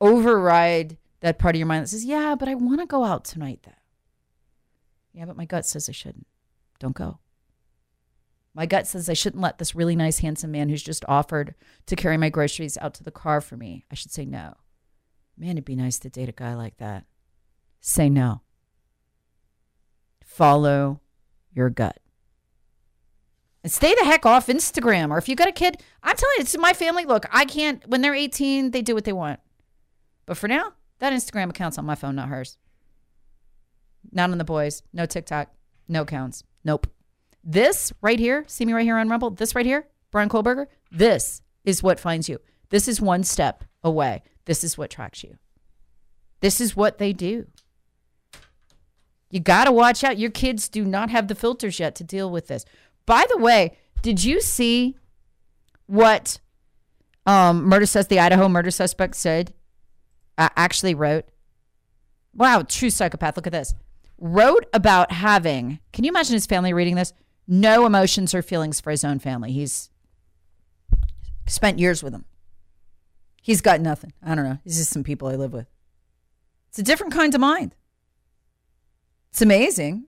Override 0.00 0.96
that 1.22 1.40
part 1.40 1.56
of 1.56 1.58
your 1.58 1.66
mind 1.66 1.82
that 1.82 1.88
says, 1.88 2.04
Yeah, 2.04 2.36
but 2.36 2.48
I 2.48 2.54
want 2.54 2.78
to 2.78 2.86
go 2.86 3.02
out 3.02 3.24
tonight, 3.24 3.62
though. 3.64 3.72
Yeah, 5.12 5.24
but 5.24 5.36
my 5.36 5.44
gut 5.44 5.66
says 5.66 5.88
I 5.88 5.92
shouldn't. 5.92 6.28
Don't 6.78 6.94
go. 6.94 7.18
My 8.54 8.64
gut 8.64 8.86
says 8.86 9.10
I 9.10 9.14
shouldn't 9.14 9.42
let 9.42 9.58
this 9.58 9.74
really 9.74 9.96
nice, 9.96 10.20
handsome 10.20 10.52
man 10.52 10.68
who's 10.68 10.84
just 10.84 11.04
offered 11.08 11.56
to 11.86 11.96
carry 11.96 12.16
my 12.16 12.28
groceries 12.28 12.78
out 12.78 12.94
to 12.94 13.02
the 13.02 13.10
car 13.10 13.40
for 13.40 13.56
me. 13.56 13.84
I 13.90 13.96
should 13.96 14.12
say 14.12 14.24
no. 14.24 14.54
Man, 15.36 15.50
it'd 15.50 15.64
be 15.64 15.74
nice 15.74 15.98
to 15.98 16.10
date 16.10 16.28
a 16.28 16.32
guy 16.32 16.54
like 16.54 16.76
that. 16.76 17.06
Say 17.80 18.08
no. 18.08 18.42
Follow 20.24 21.00
your 21.52 21.70
gut. 21.70 21.98
And 23.62 23.72
stay 23.72 23.94
the 23.98 24.04
heck 24.04 24.24
off 24.24 24.46
Instagram. 24.46 25.10
Or 25.10 25.18
if 25.18 25.28
you 25.28 25.34
got 25.34 25.48
a 25.48 25.52
kid, 25.52 25.82
I'm 26.02 26.16
telling 26.16 26.34
you, 26.36 26.42
it's 26.42 26.56
my 26.56 26.72
family. 26.72 27.04
Look, 27.04 27.26
I 27.30 27.44
can't, 27.44 27.86
when 27.88 28.00
they're 28.00 28.14
18, 28.14 28.70
they 28.70 28.82
do 28.82 28.94
what 28.94 29.04
they 29.04 29.12
want. 29.12 29.40
But 30.26 30.36
for 30.36 30.48
now, 30.48 30.72
that 31.00 31.12
Instagram 31.12 31.50
account's 31.50 31.78
on 31.78 31.84
my 31.84 31.94
phone, 31.94 32.16
not 32.16 32.28
hers. 32.28 32.56
Not 34.12 34.30
on 34.30 34.38
the 34.38 34.44
boys. 34.44 34.82
No 34.92 35.06
TikTok. 35.06 35.50
No 35.88 36.04
counts. 36.04 36.44
Nope. 36.64 36.86
This 37.42 37.92
right 38.02 38.18
here, 38.18 38.44
see 38.46 38.64
me 38.64 38.72
right 38.72 38.84
here 38.84 38.98
on 38.98 39.08
Rumble, 39.08 39.30
this 39.30 39.54
right 39.54 39.64
here, 39.64 39.86
Bryan 40.10 40.28
Kohberger. 40.28 40.66
this 40.90 41.40
is 41.64 41.82
what 41.82 42.00
finds 42.00 42.28
you. 42.28 42.38
This 42.70 42.88
is 42.88 43.00
one 43.00 43.24
step 43.24 43.64
away. 43.82 44.22
This 44.44 44.64
is 44.64 44.76
what 44.76 44.90
tracks 44.90 45.22
you. 45.22 45.38
This 46.40 46.60
is 46.60 46.76
what 46.76 46.98
they 46.98 47.12
do. 47.12 47.46
You 49.30 49.40
got 49.40 49.64
to 49.64 49.72
watch 49.72 50.02
out. 50.04 50.18
Your 50.18 50.30
kids 50.30 50.68
do 50.68 50.84
not 50.84 51.10
have 51.10 51.28
the 51.28 51.34
filters 51.34 51.78
yet 51.78 51.94
to 51.96 52.04
deal 52.04 52.30
with 52.30 52.48
this. 52.48 52.64
By 53.06 53.26
the 53.28 53.38
way, 53.38 53.76
did 54.02 54.24
you 54.24 54.40
see 54.40 54.96
what 55.86 56.40
um, 57.26 57.64
murder 57.64 57.86
says 57.86 58.08
the 58.08 58.20
Idaho 58.20 58.48
murder 58.48 58.70
suspect 58.70 59.16
said? 59.16 59.52
Uh, 60.36 60.48
actually 60.56 60.94
wrote. 60.94 61.26
Wow, 62.34 62.62
true 62.62 62.90
psychopath. 62.90 63.36
Look 63.36 63.46
at 63.46 63.52
this. 63.52 63.74
Wrote 64.18 64.66
about 64.72 65.12
having. 65.12 65.80
Can 65.92 66.04
you 66.04 66.10
imagine 66.10 66.34
his 66.34 66.46
family 66.46 66.72
reading 66.72 66.94
this? 66.94 67.12
No 67.46 67.86
emotions 67.86 68.34
or 68.34 68.42
feelings 68.42 68.80
for 68.80 68.90
his 68.90 69.04
own 69.04 69.18
family. 69.18 69.52
He's 69.52 69.90
spent 71.46 71.78
years 71.78 72.02
with 72.02 72.12
them. 72.12 72.24
He's 73.42 73.60
got 73.60 73.80
nothing. 73.80 74.12
I 74.22 74.34
don't 74.34 74.44
know. 74.44 74.58
He's 74.64 74.78
just 74.78 74.90
some 74.90 75.04
people 75.04 75.28
I 75.28 75.34
live 75.34 75.52
with. 75.52 75.66
It's 76.68 76.78
a 76.78 76.82
different 76.82 77.12
kind 77.12 77.34
of 77.34 77.40
mind. 77.40 77.74
It's 79.30 79.42
amazing. 79.42 80.04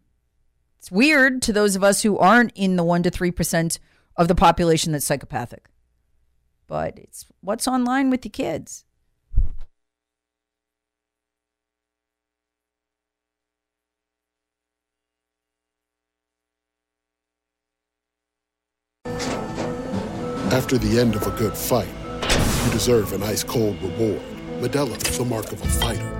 It's 0.79 0.91
weird 0.91 1.43
to 1.43 1.53
those 1.53 1.77
of 1.77 1.85
us 1.85 2.03
who 2.03 2.17
aren't 2.17 2.53
in 2.55 2.77
the 2.77 2.85
1% 2.85 3.03
to 3.03 3.11
3% 3.11 3.79
of 4.17 4.29
the 4.29 4.35
population 4.35 4.93
that's 4.93 5.05
psychopathic. 5.05 5.69
But 6.67 6.99
it's 6.99 7.27
what's 7.41 7.69
online 7.69 8.11
with 8.11 8.23
the 8.23 8.29
kids. 8.29 8.85
After 20.53 20.79
the 20.79 20.99
end 20.99 21.15
of 21.15 21.27
a 21.27 21.31
good 21.33 21.57
fight, 21.57 21.89
you 22.65 22.73
deserve 22.73 23.13
an 23.13 23.23
ice 23.23 23.45
cold 23.45 23.81
reward. 23.83 24.21
Modelo 24.61 24.97
is 25.09 25.17
the 25.17 25.25
mark 25.25 25.53
of 25.53 25.63
a 25.63 25.67
fighter. 25.67 26.20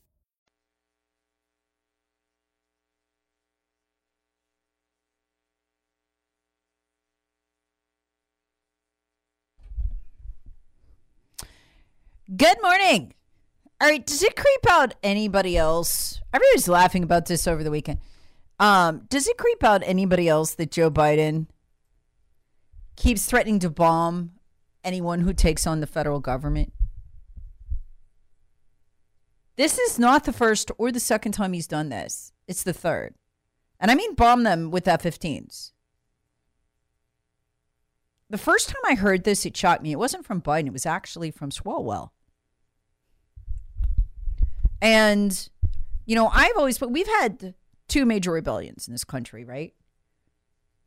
Good 12.33 12.61
morning. 12.61 13.13
All 13.81 13.89
right, 13.89 14.05
does 14.05 14.23
it 14.23 14.37
creep 14.37 14.69
out 14.69 14.93
anybody 15.03 15.57
else? 15.57 16.21
Everybody's 16.33 16.69
laughing 16.69 17.03
about 17.03 17.25
this 17.25 17.45
over 17.45 17.61
the 17.61 17.71
weekend. 17.71 17.99
Um, 18.57 19.01
does 19.09 19.27
it 19.27 19.37
creep 19.37 19.65
out 19.65 19.81
anybody 19.83 20.29
else 20.29 20.53
that 20.55 20.71
Joe 20.71 20.89
Biden 20.89 21.47
keeps 22.95 23.25
threatening 23.25 23.59
to 23.59 23.69
bomb 23.69 24.31
anyone 24.81 25.21
who 25.21 25.33
takes 25.33 25.67
on 25.67 25.81
the 25.81 25.87
federal 25.87 26.21
government? 26.21 26.71
This 29.57 29.77
is 29.77 29.99
not 29.99 30.23
the 30.23 30.31
first 30.31 30.71
or 30.77 30.89
the 30.89 31.01
second 31.01 31.33
time 31.33 31.51
he's 31.51 31.67
done 31.67 31.89
this. 31.89 32.31
It's 32.47 32.63
the 32.63 32.71
third. 32.71 33.13
And 33.77 33.91
I 33.91 33.95
mean 33.95 34.15
bomb 34.15 34.43
them 34.43 34.71
with 34.71 34.87
F 34.87 35.03
15s. 35.03 35.73
The 38.29 38.37
first 38.37 38.69
time 38.69 38.81
I 38.85 38.95
heard 38.95 39.25
this, 39.25 39.45
it 39.45 39.57
shocked 39.57 39.83
me. 39.83 39.91
It 39.91 39.99
wasn't 39.99 40.25
from 40.25 40.41
Biden, 40.41 40.67
it 40.67 40.73
was 40.73 40.85
actually 40.85 41.31
from 41.31 41.49
Swalwell. 41.49 42.11
And, 44.81 45.49
you 46.05 46.15
know, 46.15 46.27
I've 46.27 46.57
always, 46.57 46.77
but 46.77 46.91
we've 46.91 47.07
had 47.07 47.53
two 47.87 48.05
major 48.05 48.31
rebellions 48.31 48.87
in 48.87 48.93
this 48.93 49.03
country, 49.03 49.45
right? 49.45 49.73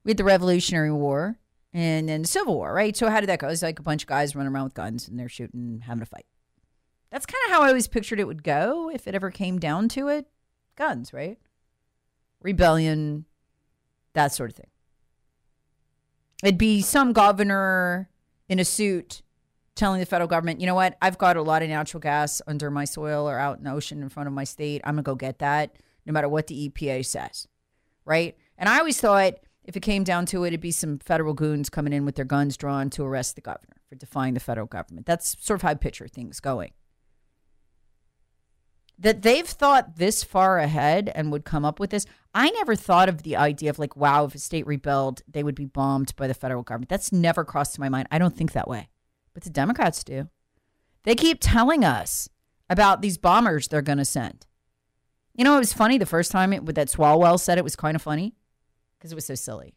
We 0.05 0.11
had 0.11 0.17
the 0.17 0.25
Revolutionary 0.25 0.93
War 0.93 1.39
and 1.73 2.09
then 2.09 2.23
the 2.23 2.29
Civil 2.29 2.55
War, 2.55 2.73
right? 2.75 2.97
So 2.97 3.09
how 3.09 3.21
did 3.21 3.29
that 3.29 3.39
go? 3.39 3.49
It's 3.49 3.63
like 3.63 3.79
a 3.79 3.83
bunch 3.83 4.03
of 4.03 4.09
guys 4.09 4.35
running 4.35 4.53
around 4.53 4.65
with 4.65 4.75
guns 4.75 5.09
and 5.09 5.19
they're 5.19 5.29
shooting, 5.29 5.83
having 5.87 6.03
a 6.03 6.07
fight. 6.07 6.27
That's 7.11 7.27
kind 7.27 7.41
of 7.47 7.53
how 7.53 7.63
I 7.63 7.69
always 7.69 7.87
pictured 7.87 8.19
it 8.19 8.27
would 8.27 8.43
go 8.43 8.91
if 8.91 9.07
it 9.07 9.15
ever 9.15 9.31
came 9.31 9.59
down 9.61 9.89
to 9.91 10.09
it. 10.09 10.27
Guns, 10.77 11.13
right? 11.13 11.39
Rebellion, 12.43 13.25
that 14.15 14.33
sort 14.33 14.51
of 14.51 14.57
thing. 14.57 14.71
It'd 16.43 16.59
be 16.59 16.83
some 16.83 17.13
governor 17.13 18.11
in 18.49 18.59
a 18.59 18.65
suit 18.65 19.23
telling 19.75 20.01
the 20.01 20.07
federal 20.07 20.29
government, 20.29 20.61
you 20.61 20.67
know 20.67 20.75
what, 20.75 20.97
I've 21.03 21.19
got 21.19 21.37
a 21.37 21.43
lot 21.43 21.63
of 21.63 21.69
natural 21.69 22.01
gas 22.01 22.41
under 22.47 22.71
my 22.71 22.85
soil 22.85 23.29
or 23.29 23.39
out 23.39 23.59
in 23.59 23.65
the 23.65 23.73
ocean 23.73 24.03
in 24.03 24.09
front 24.09 24.29
of 24.29 24.33
my 24.33 24.45
state. 24.45 24.81
I'm 24.85 24.95
going 24.95 25.05
to 25.05 25.11
go 25.11 25.15
get 25.15 25.39
that 25.41 25.77
no 26.07 26.13
matter 26.13 26.29
what 26.29 26.47
the 26.47 26.69
EPA 26.69 27.05
says. 27.05 27.49
Right. 28.05 28.37
And 28.59 28.69
I 28.69 28.79
always 28.79 29.01
thought 29.01 29.35
if 29.65 29.77
it 29.77 29.81
came 29.81 30.05
down 30.05 30.27
to 30.27 30.45
it, 30.45 30.49
it'd 30.49 30.61
be 30.61 30.71
some 30.71 30.99
federal 30.99 31.33
goons 31.33 31.71
coming 31.71 31.93
in 31.93 32.05
with 32.05 32.17
their 32.17 32.25
guns 32.25 32.57
drawn 32.57 32.91
to 32.91 33.05
arrest 33.05 33.35
the 33.35 33.41
governor 33.41 33.77
for 33.89 33.95
defying 33.95 34.35
the 34.35 34.41
federal 34.41 34.67
government. 34.67 35.07
That's 35.07 35.37
sort 35.41 35.59
of 35.59 35.63
how 35.63 35.71
I 35.71 35.75
picture 35.75 36.07
things 36.07 36.39
going. 36.41 36.73
That 38.99 39.23
they've 39.23 39.47
thought 39.47 39.97
this 39.97 40.23
far 40.23 40.59
ahead 40.59 41.11
and 41.15 41.33
would 41.33 41.45
come 41.45 41.65
up 41.65 41.81
with 41.81 41.91
this. 41.91 42.07
I 42.35 42.51
never 42.51 42.77
thought 42.77 43.09
of 43.09 43.23
the 43.23 43.37
idea 43.37 43.71
of 43.71 43.79
like, 43.79 43.97
wow, 43.97 44.27
if 44.27 44.35
a 44.35 44.39
state 44.39 44.67
rebelled, 44.67 45.23
they 45.27 45.43
would 45.43 45.57
be 45.57 45.65
bombed 45.65 46.15
by 46.15 46.29
the 46.29 46.35
federal 46.35 46.63
government. 46.63 46.91
That's 46.91 47.11
never 47.11 47.45
crossed 47.45 47.79
my 47.79 47.89
mind. 47.89 48.07
I 48.11 48.19
don't 48.19 48.37
think 48.37 48.53
that 48.53 48.69
way. 48.69 48.89
But 49.35 49.43
the 49.43 49.51
Democrats 49.51 50.03
do. 50.05 50.29
They 51.03 51.15
keep 51.15 51.39
telling 51.41 51.85
us 51.85 52.29
about 52.71 53.03
these 53.03 53.19
bombers 53.19 53.69
they're 53.69 53.83
going 53.83 53.99
to 53.99 54.05
send. 54.05 54.47
You 55.35 55.45
know, 55.45 55.57
it 55.57 55.59
was 55.59 55.73
funny 55.73 55.99
the 55.99 56.07
first 56.07 56.31
time 56.31 56.53
it, 56.53 56.65
that 56.75 56.89
Swalwell 56.89 57.39
said 57.39 57.59
it 57.59 57.65
was 57.65 57.77
kind 57.77 57.97
of 57.97 58.03
funny 58.03 58.35
because 58.97 59.13
it 59.13 59.17
was 59.17 59.27
so 59.27 59.35
silly. 59.35 59.75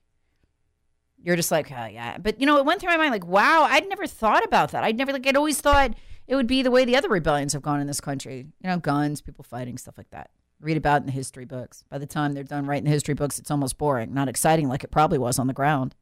You're 1.22 1.36
just 1.36 1.52
like, 1.52 1.72
oh, 1.72 1.86
yeah. 1.86 2.20
But, 2.20 2.40
you 2.40 2.46
know, 2.46 2.58
it 2.58 2.66
went 2.66 2.80
through 2.80 2.92
my 2.92 2.98
mind 2.98 3.12
like, 3.12 3.26
wow, 3.26 3.66
I'd 3.68 3.90
never 3.90 4.06
thought 4.06 4.46
about 4.46 4.72
that. 4.72 4.84
I'd 4.84 4.98
never, 4.98 5.12
like, 5.12 5.26
I'd 5.26 5.36
always 5.36 5.60
thought 5.60 5.96
it 6.28 6.36
would 6.36 6.48
be 6.48 6.62
the 6.62 6.72
way 6.72 6.86
the 6.86 6.96
other 6.96 7.10
rebellions 7.10 7.54
have 7.54 7.64
gone 7.64 7.82
in 7.82 7.88
this 7.88 8.00
country. 8.00 8.46
You 8.62 8.70
know, 8.70 8.78
guns, 8.78 9.22
people 9.22 9.44
fighting, 9.44 9.78
stuff 9.78 9.98
like 9.98 10.12
that. 10.12 10.30
Read 10.62 10.78
about 10.78 11.02
in 11.02 11.08
the 11.08 11.12
history 11.12 11.46
books. 11.46 11.84
By 11.90 11.98
the 11.98 12.06
time 12.06 12.34
they're 12.34 12.44
done 12.44 12.68
writing 12.68 12.86
the 12.86 12.92
history 12.92 13.16
books, 13.16 13.40
it's 13.40 13.52
almost 13.52 13.78
boring, 13.78 14.14
not 14.14 14.30
exciting 14.30 14.70
like 14.70 14.84
it 14.84 14.92
probably 14.92 15.18
was 15.18 15.40
on 15.40 15.48
the 15.48 15.54
ground. 15.54 15.96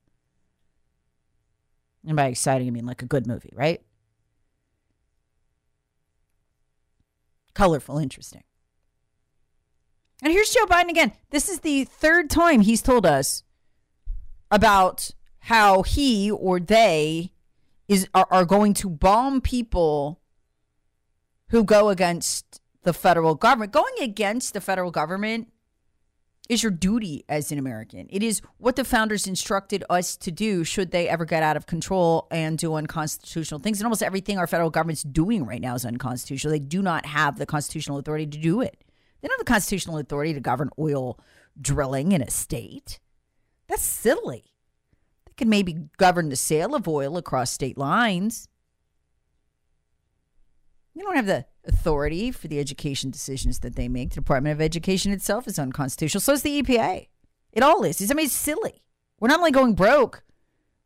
And 2.06 2.16
by 2.16 2.28
exciting, 2.28 2.68
I 2.68 2.72
mean 2.72 2.86
like 2.86 3.02
a 3.02 3.08
good 3.08 3.26
movie, 3.26 3.54
right? 3.54 3.82
Colorful, 7.54 7.98
interesting. 7.98 8.44
And 10.22 10.32
here's 10.32 10.50
Joe 10.50 10.66
Biden 10.66 10.90
again. 10.90 11.14
This 11.30 11.50
is 11.50 11.60
the 11.62 11.86
third 11.86 12.30
time 12.30 12.62
he's 12.62 12.82
told 12.82 13.06
us 13.06 13.44
about 14.52 15.12
how 15.40 15.84
he 15.84 16.32
or 16.32 16.60
they 16.60 17.32
is 17.88 18.08
are, 18.14 18.28
are 18.32 18.46
going 18.46 18.74
to 18.76 18.90
bomb 18.90 19.42
people 19.42 20.22
who 21.50 21.64
go 21.64 21.90
against 21.90 22.62
the 22.84 22.94
federal 22.94 23.36
government. 23.36 23.72
Going 23.72 23.94
against 24.00 24.54
the 24.54 24.62
federal 24.62 24.92
government 24.92 25.50
is 26.50 26.62
your 26.62 26.72
duty 26.72 27.24
as 27.28 27.52
an 27.52 27.58
American. 27.58 28.08
It 28.10 28.22
is 28.22 28.42
what 28.58 28.76
the 28.76 28.84
founders 28.84 29.28
instructed 29.28 29.84
us 29.90 30.16
to 30.18 30.32
do 30.32 30.64
should 30.64 30.92
they 30.92 31.10
ever 31.10 31.26
get 31.26 31.44
out 31.44 31.58
of 31.58 31.66
control 31.66 32.28
and 32.32 32.58
do 32.58 32.76
unconstitutional 32.76 33.60
things. 33.60 33.80
And 33.80 33.86
almost 33.86 34.04
everything 34.04 34.38
our 34.38 34.48
federal 34.48 34.70
government's 34.70 35.04
doing 35.04 35.46
right 35.46 35.62
now 35.62 35.76
is 35.76 35.86
unconstitutional. 35.86 36.52
They 36.52 36.60
do 36.60 36.82
not 36.82 37.06
have 37.06 37.38
the 37.38 37.46
constitutional 37.46 37.98
authority 37.98 38.28
to 38.28 38.38
do 38.38 38.62
it. 38.62 38.84
They 39.22 39.28
don't 39.28 39.40
have 39.40 39.46
the 39.46 39.52
constitutional 39.52 39.98
authority 39.98 40.34
to 40.34 40.40
govern 40.40 40.70
oil 40.78 41.20
drilling 41.60 42.12
in 42.12 42.22
a 42.22 42.30
state. 42.30 43.00
That's 43.68 43.82
silly. 43.82 44.44
They 45.26 45.34
can 45.38 45.50
maybe 45.50 45.90
govern 45.98 46.30
the 46.30 46.36
sale 46.36 46.76
of 46.76 46.88
oil 46.88 47.18
across 47.18 47.52
state 47.52 47.78
lines. 47.78 48.48
They 50.96 51.02
don't 51.02 51.16
have 51.16 51.26
the 51.26 51.46
authority 51.66 52.32
for 52.32 52.48
the 52.48 52.60
education 52.60 53.12
decisions 53.12 53.60
that 53.60 53.76
they 53.76 53.88
make. 53.88 54.10
The 54.10 54.16
Department 54.16 54.54
of 54.54 54.62
Education 54.62 55.12
itself 55.12 55.48
is 55.48 55.60
unconstitutional. 55.60 56.22
So 56.22 56.34
is 56.34 56.44
the 56.44 56.62
EPA. 56.62 57.08
It 57.52 57.64
all 57.64 57.84
is. 57.84 58.10
I 58.10 58.14
mean, 58.14 58.26
it's 58.26 58.34
silly. 58.34 58.82
We're 59.20 59.30
not 59.30 59.40
only 59.40 59.52
going 59.52 59.76
broke, 59.76 60.24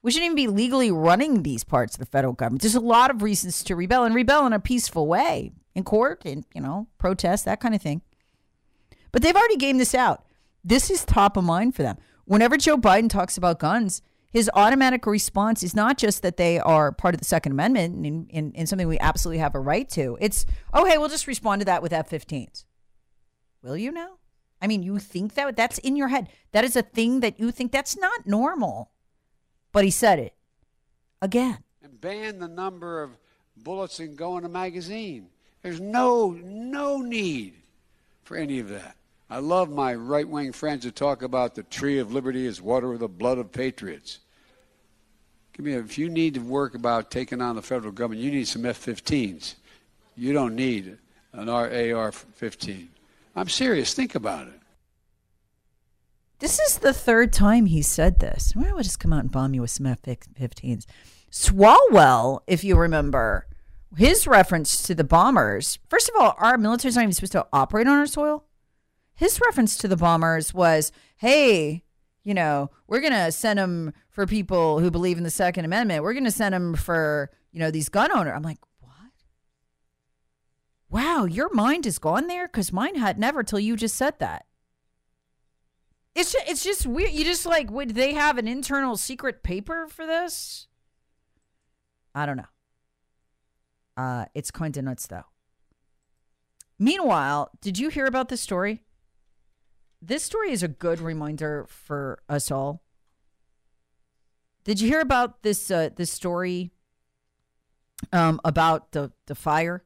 we 0.02 0.12
shouldn't 0.12 0.26
even 0.28 0.36
be 0.36 0.48
legally 0.48 0.92
running 0.92 1.44
these 1.44 1.64
parts 1.64 1.96
of 1.96 2.00
the 2.00 2.06
federal 2.06 2.34
government. 2.34 2.62
There's 2.62 2.76
a 2.76 2.80
lot 2.80 3.12
of 3.12 3.22
reasons 3.22 3.64
to 3.64 3.76
rebel 3.76 4.04
and 4.04 4.16
rebel 4.16 4.46
in 4.46 4.54
a 4.54 4.60
peaceful 4.60 5.08
way 5.08 5.52
in 5.76 5.84
court 5.84 6.24
and, 6.26 6.46
you 6.54 6.62
know, 6.62 6.88
protest, 6.98 7.46
that 7.46 7.60
kind 7.60 7.76
of 7.76 7.82
thing. 7.82 8.02
But 9.12 9.22
they've 9.22 9.36
already 9.36 9.58
gamed 9.58 9.80
this 9.80 9.96
out. 9.96 10.26
This 10.64 10.90
is 10.90 11.04
top 11.04 11.38
of 11.38 11.44
mind 11.44 11.76
for 11.76 11.84
them. 11.84 11.98
Whenever 12.26 12.58
Joe 12.58 12.78
Biden 12.78 13.10
talks 13.10 13.38
about 13.38 13.60
guns, 13.60 14.02
his 14.32 14.50
automatic 14.54 15.06
response 15.06 15.64
is 15.64 15.76
not 15.76 15.98
just 15.98 16.22
that 16.22 16.38
they 16.38 16.60
are 16.60 16.92
part 16.92 17.16
of 17.16 17.20
the 17.20 17.26
Second 17.26 17.54
Amendment 17.54 18.06
and, 18.06 18.30
and, 18.32 18.56
and 18.56 18.70
something 18.70 18.88
we 18.88 19.00
absolutely 19.00 19.40
have 19.40 19.56
a 19.56 19.60
right 19.60 19.90
to. 19.90 20.18
It's, 20.22 20.46
oh, 20.74 20.86
hey, 20.86 20.98
we'll 20.98 21.10
just 21.10 21.28
respond 21.28 21.62
to 21.62 21.66
that 21.66 21.82
with 21.82 21.92
F 21.92 22.10
15s. 22.10 22.66
Will 23.64 23.78
you 23.78 23.92
now? 23.92 24.18
I 24.62 24.68
mean, 24.68 24.84
you 24.84 25.00
think 25.00 25.34
that 25.34 25.56
that's 25.56 25.78
in 25.80 25.96
your 25.96 26.10
head. 26.10 26.30
That 26.52 26.64
is 26.64 26.76
a 26.76 26.82
thing 26.82 27.22
that 27.22 27.40
you 27.40 27.52
think 27.52 27.72
that's 27.72 27.98
not 27.98 28.28
normal. 28.28 28.92
But 29.72 29.84
he 29.84 29.92
said 29.92 30.20
it 30.20 30.36
again. 31.22 31.60
And 31.82 32.00
ban 32.00 32.40
the 32.40 32.48
number 32.48 33.02
of 33.02 33.12
bullets 33.64 33.98
that 33.98 34.16
go 34.16 34.38
in 34.38 34.46
a 34.46 34.50
magazine. 34.50 35.28
There's 35.62 35.82
no 35.82 36.32
no 36.32 36.98
need 36.98 37.54
for 38.24 38.38
any 38.38 38.60
of 38.60 38.70
that. 38.70 38.96
I 39.30 39.38
love 39.38 39.70
my 39.70 39.94
right 39.94 40.28
wing 40.28 40.52
friends 40.54 40.84
who 40.84 40.92
talk 40.92 41.22
about 41.22 41.54
the 41.54 41.62
tree 41.64 42.00
of 42.00 42.12
liberty 42.12 42.48
is 42.48 42.62
water 42.62 42.90
with 42.90 43.02
the 43.02 43.08
blood 43.08 43.38
of 43.38 43.52
patriots. 43.52 44.20
Give 45.54 45.66
me 45.66 45.74
a, 45.74 45.80
if 45.80 46.00
you 46.00 46.10
need 46.10 46.34
to 46.34 46.40
work 46.40 46.74
about 46.74 47.12
taking 47.12 47.40
on 47.40 47.56
the 47.56 47.62
federal 47.62 47.92
government, 47.92 48.24
you 48.24 48.32
need 48.32 48.48
some 48.48 48.66
F 48.66 48.84
15s. 48.84 49.56
You 50.18 50.34
don't 50.34 50.56
need 50.56 50.98
an 51.34 51.48
AR 51.48 52.12
15. 52.12 52.90
I'm 53.36 53.50
serious. 53.50 53.94
Think 53.94 54.16
about 54.16 54.48
it. 54.48 54.60
This 56.40 56.58
is 56.60 56.80
the 56.80 56.94
third 56.94 57.32
time 57.32 57.68
he 57.68 57.82
said 57.84 58.20
this. 58.20 58.54
Why 58.56 58.64
don't 58.64 58.80
I 58.80 58.82
just 58.82 59.00
come 59.00 59.14
out 59.14 59.20
and 59.20 59.32
bomb 59.32 59.54
you 59.54 59.62
with 59.62 59.72
some 59.72 59.86
F 59.86 60.02
15s? 60.02 60.86
Swalwell, 61.32 62.40
if 62.48 62.64
you 62.64 62.76
remember, 62.76 63.46
his 63.96 64.26
reference 64.26 64.82
to 64.84 64.96
the 64.96 65.04
bombers. 65.04 65.78
First 65.88 66.10
of 66.10 66.16
all, 66.20 66.34
our 66.40 66.58
military's 66.58 66.96
not 66.96 67.04
even 67.04 67.14
supposed 67.14 67.34
to 67.34 67.46
operate 67.54 67.86
on 67.86 68.00
our 68.00 68.08
soil 68.08 68.46
his 69.20 69.42
reference 69.46 69.76
to 69.76 69.90
the 69.90 69.98
bombers 69.98 70.54
was, 70.54 70.94
hey, 71.18 71.84
you 72.24 72.34
know, 72.34 72.72
we're 72.88 73.02
going 73.02 73.12
to 73.12 73.34
send 73.34 73.60
them 73.60 73.92
for 74.08 74.26
people 74.26 74.80
who 74.80 74.90
believe 74.90 75.18
in 75.18 75.26
the 75.26 75.30
Second 75.30 75.66
Amendment. 75.66 76.04
We're 76.04 76.14
going 76.14 76.24
to 76.24 76.32
send 76.32 76.54
them 76.54 76.74
for, 76.74 77.30
you 77.52 77.60
know, 77.60 77.70
these 77.70 77.90
gun 77.90 78.14
owners. 78.14 78.32
I'm 78.34 78.44
like, 78.44 78.60
what? 78.80 79.12
Wow, 80.90 81.26
your 81.26 81.54
mind 81.54 81.86
is 81.86 82.00
gone 82.00 82.28
there? 82.28 82.48
Because 82.48 82.72
mine 82.72 82.96
had 82.96 83.20
never 83.20 83.44
till 83.44 83.60
you 83.60 83.76
just 83.76 83.96
said 83.96 84.18
that. 84.20 84.46
It's 86.16 86.32
just, 86.32 86.50
it's 86.50 86.64
just 86.64 86.88
weird. 86.88 87.12
You 87.12 87.26
just 87.26 87.46
like, 87.46 87.70
would 87.70 87.96
they 87.96 88.14
have 88.14 88.38
an 88.38 88.48
internal 88.48 88.96
secret 88.96 89.44
paper 89.44 89.88
for 89.90 90.08
this? 90.08 90.70
I 92.16 92.26
don't 92.26 92.38
know. 92.38 92.44
Uh, 93.98 94.26
it's 94.34 94.50
kind 94.50 94.78
of 94.78 94.86
nuts, 94.86 95.08
though. 95.08 95.26
Meanwhile, 96.80 97.52
did 97.60 97.78
you 97.78 97.90
hear 97.90 98.06
about 98.06 98.30
this 98.30 98.40
story? 98.40 98.84
This 100.02 100.24
story 100.24 100.52
is 100.52 100.64
a 100.64 100.68
good 100.68 101.00
reminder 101.00 101.66
for 101.68 102.20
us 102.30 102.52
all. 102.52 102.82
Did 104.64 104.80
you 104.80 104.88
hear 104.88 105.02
about 105.02 105.42
this 105.44 105.72
uh, 105.72 105.90
this 105.96 106.12
story 106.12 106.72
um, 108.14 108.40
about 108.46 108.92
the 108.92 109.12
the 109.26 109.36
fire 109.36 109.84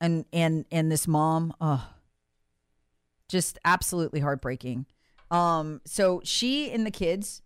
and 0.00 0.24
and 0.32 0.64
and 0.70 0.90
this 0.90 1.08
mom? 1.08 1.54
Oh, 1.60 1.88
just 3.28 3.58
absolutely 3.64 4.20
heartbreaking. 4.20 4.86
Um, 5.30 5.80
so 5.84 6.20
she 6.24 6.70
and 6.70 6.86
the 6.86 6.90
kids 6.90 7.42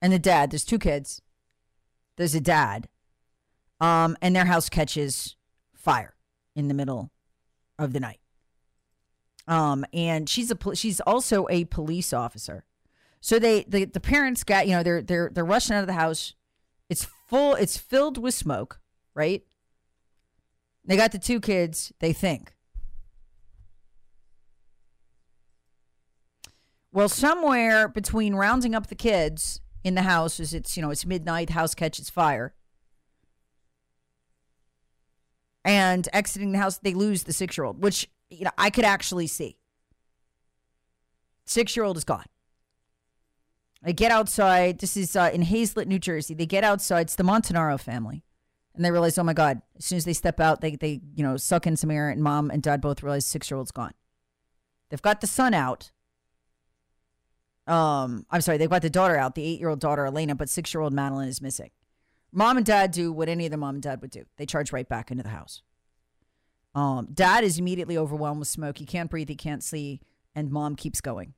and 0.00 0.12
the 0.12 0.18
dad. 0.18 0.50
There's 0.50 0.64
two 0.64 0.78
kids. 0.78 1.20
There's 2.16 2.34
a 2.34 2.40
dad, 2.40 2.88
um, 3.80 4.16
and 4.22 4.36
their 4.36 4.44
house 4.44 4.68
catches 4.68 5.36
fire 5.74 6.14
in 6.54 6.68
the 6.68 6.74
middle 6.74 7.10
of 7.76 7.92
the 7.92 7.98
night. 7.98 8.20
Um, 9.46 9.84
and 9.92 10.28
she's 10.28 10.50
a 10.50 10.74
she's 10.74 11.00
also 11.00 11.46
a 11.50 11.64
police 11.64 12.12
officer. 12.12 12.64
So 13.20 13.38
they 13.38 13.64
the, 13.68 13.84
the 13.84 14.00
parents 14.00 14.44
got 14.44 14.66
you 14.66 14.74
know 14.74 14.82
they're 14.82 15.02
they're 15.02 15.30
they're 15.32 15.44
rushing 15.44 15.76
out 15.76 15.80
of 15.80 15.86
the 15.86 15.92
house. 15.94 16.34
It's 16.88 17.06
full. 17.28 17.54
It's 17.54 17.76
filled 17.76 18.18
with 18.18 18.34
smoke, 18.34 18.80
right? 19.14 19.42
They 20.84 20.96
got 20.96 21.12
the 21.12 21.18
two 21.18 21.40
kids, 21.40 21.92
they 22.00 22.12
think. 22.12 22.54
Well, 26.92 27.08
somewhere 27.08 27.88
between 27.88 28.34
rounding 28.34 28.74
up 28.74 28.86
the 28.86 28.94
kids 28.94 29.60
in 29.82 29.94
the 29.94 30.02
house 30.02 30.38
as 30.38 30.54
it's, 30.54 30.76
you 30.76 30.82
know, 30.82 30.90
it's 30.90 31.04
midnight, 31.04 31.50
house 31.50 31.74
catches 31.74 32.08
fire, 32.08 32.54
and 35.64 36.08
exiting 36.12 36.52
the 36.52 36.58
house, 36.58 36.78
they 36.78 36.94
lose 36.94 37.24
the 37.24 37.32
six 37.32 37.56
year 37.58 37.64
old, 37.64 37.82
which, 37.82 38.08
you 38.34 38.44
know, 38.44 38.50
I 38.58 38.70
could 38.70 38.84
actually 38.84 39.26
see. 39.26 39.56
Six 41.44 41.76
year 41.76 41.84
old 41.84 41.96
is 41.96 42.04
gone. 42.04 42.24
They 43.82 43.92
get 43.92 44.10
outside. 44.10 44.78
This 44.78 44.96
is 44.96 45.14
uh, 45.14 45.30
in 45.32 45.42
Hazlet, 45.42 45.86
New 45.86 45.98
Jersey. 45.98 46.34
They 46.34 46.46
get 46.46 46.64
outside. 46.64 47.02
It's 47.02 47.16
the 47.16 47.22
Montanaro 47.22 47.78
family. 47.78 48.24
And 48.74 48.84
they 48.84 48.90
realize, 48.90 49.18
oh 49.18 49.22
my 49.22 49.34
God, 49.34 49.60
as 49.76 49.84
soon 49.84 49.98
as 49.98 50.04
they 50.04 50.14
step 50.14 50.40
out, 50.40 50.60
they, 50.60 50.74
they 50.74 51.00
you 51.14 51.22
know, 51.22 51.36
suck 51.36 51.66
in 51.66 51.76
some 51.76 51.90
air, 51.90 52.08
and 52.08 52.22
mom 52.22 52.50
and 52.50 52.62
dad 52.62 52.80
both 52.80 53.02
realize 53.02 53.26
six 53.26 53.50
year 53.50 53.58
old's 53.58 53.70
gone. 53.70 53.92
They've 54.88 55.02
got 55.02 55.20
the 55.20 55.26
son 55.26 55.54
out. 55.54 55.92
Um, 57.66 58.26
I'm 58.30 58.40
sorry, 58.40 58.58
they've 58.58 58.68
got 58.68 58.82
the 58.82 58.90
daughter 58.90 59.16
out, 59.16 59.34
the 59.34 59.44
eight 59.44 59.60
year 59.60 59.68
old 59.68 59.80
daughter, 59.80 60.06
Elena, 60.06 60.34
but 60.34 60.48
six 60.48 60.74
year 60.74 60.80
old 60.80 60.92
Madeline 60.92 61.28
is 61.28 61.40
missing. 61.40 61.70
Mom 62.32 62.56
and 62.56 62.66
dad 62.66 62.90
do 62.90 63.12
what 63.12 63.28
any 63.28 63.46
other 63.46 63.56
mom 63.56 63.76
and 63.76 63.82
dad 63.82 64.00
would 64.00 64.10
do 64.10 64.24
they 64.38 64.44
charge 64.44 64.72
right 64.72 64.88
back 64.88 65.10
into 65.10 65.22
the 65.22 65.28
house. 65.28 65.62
Um, 66.74 67.08
dad 67.12 67.44
is 67.44 67.58
immediately 67.58 67.96
overwhelmed 67.96 68.40
with 68.40 68.48
smoke. 68.48 68.78
He 68.78 68.86
can't 68.86 69.10
breathe, 69.10 69.28
he 69.28 69.36
can't 69.36 69.62
see, 69.62 70.00
and 70.34 70.50
mom 70.50 70.74
keeps 70.74 71.00
going. 71.00 71.34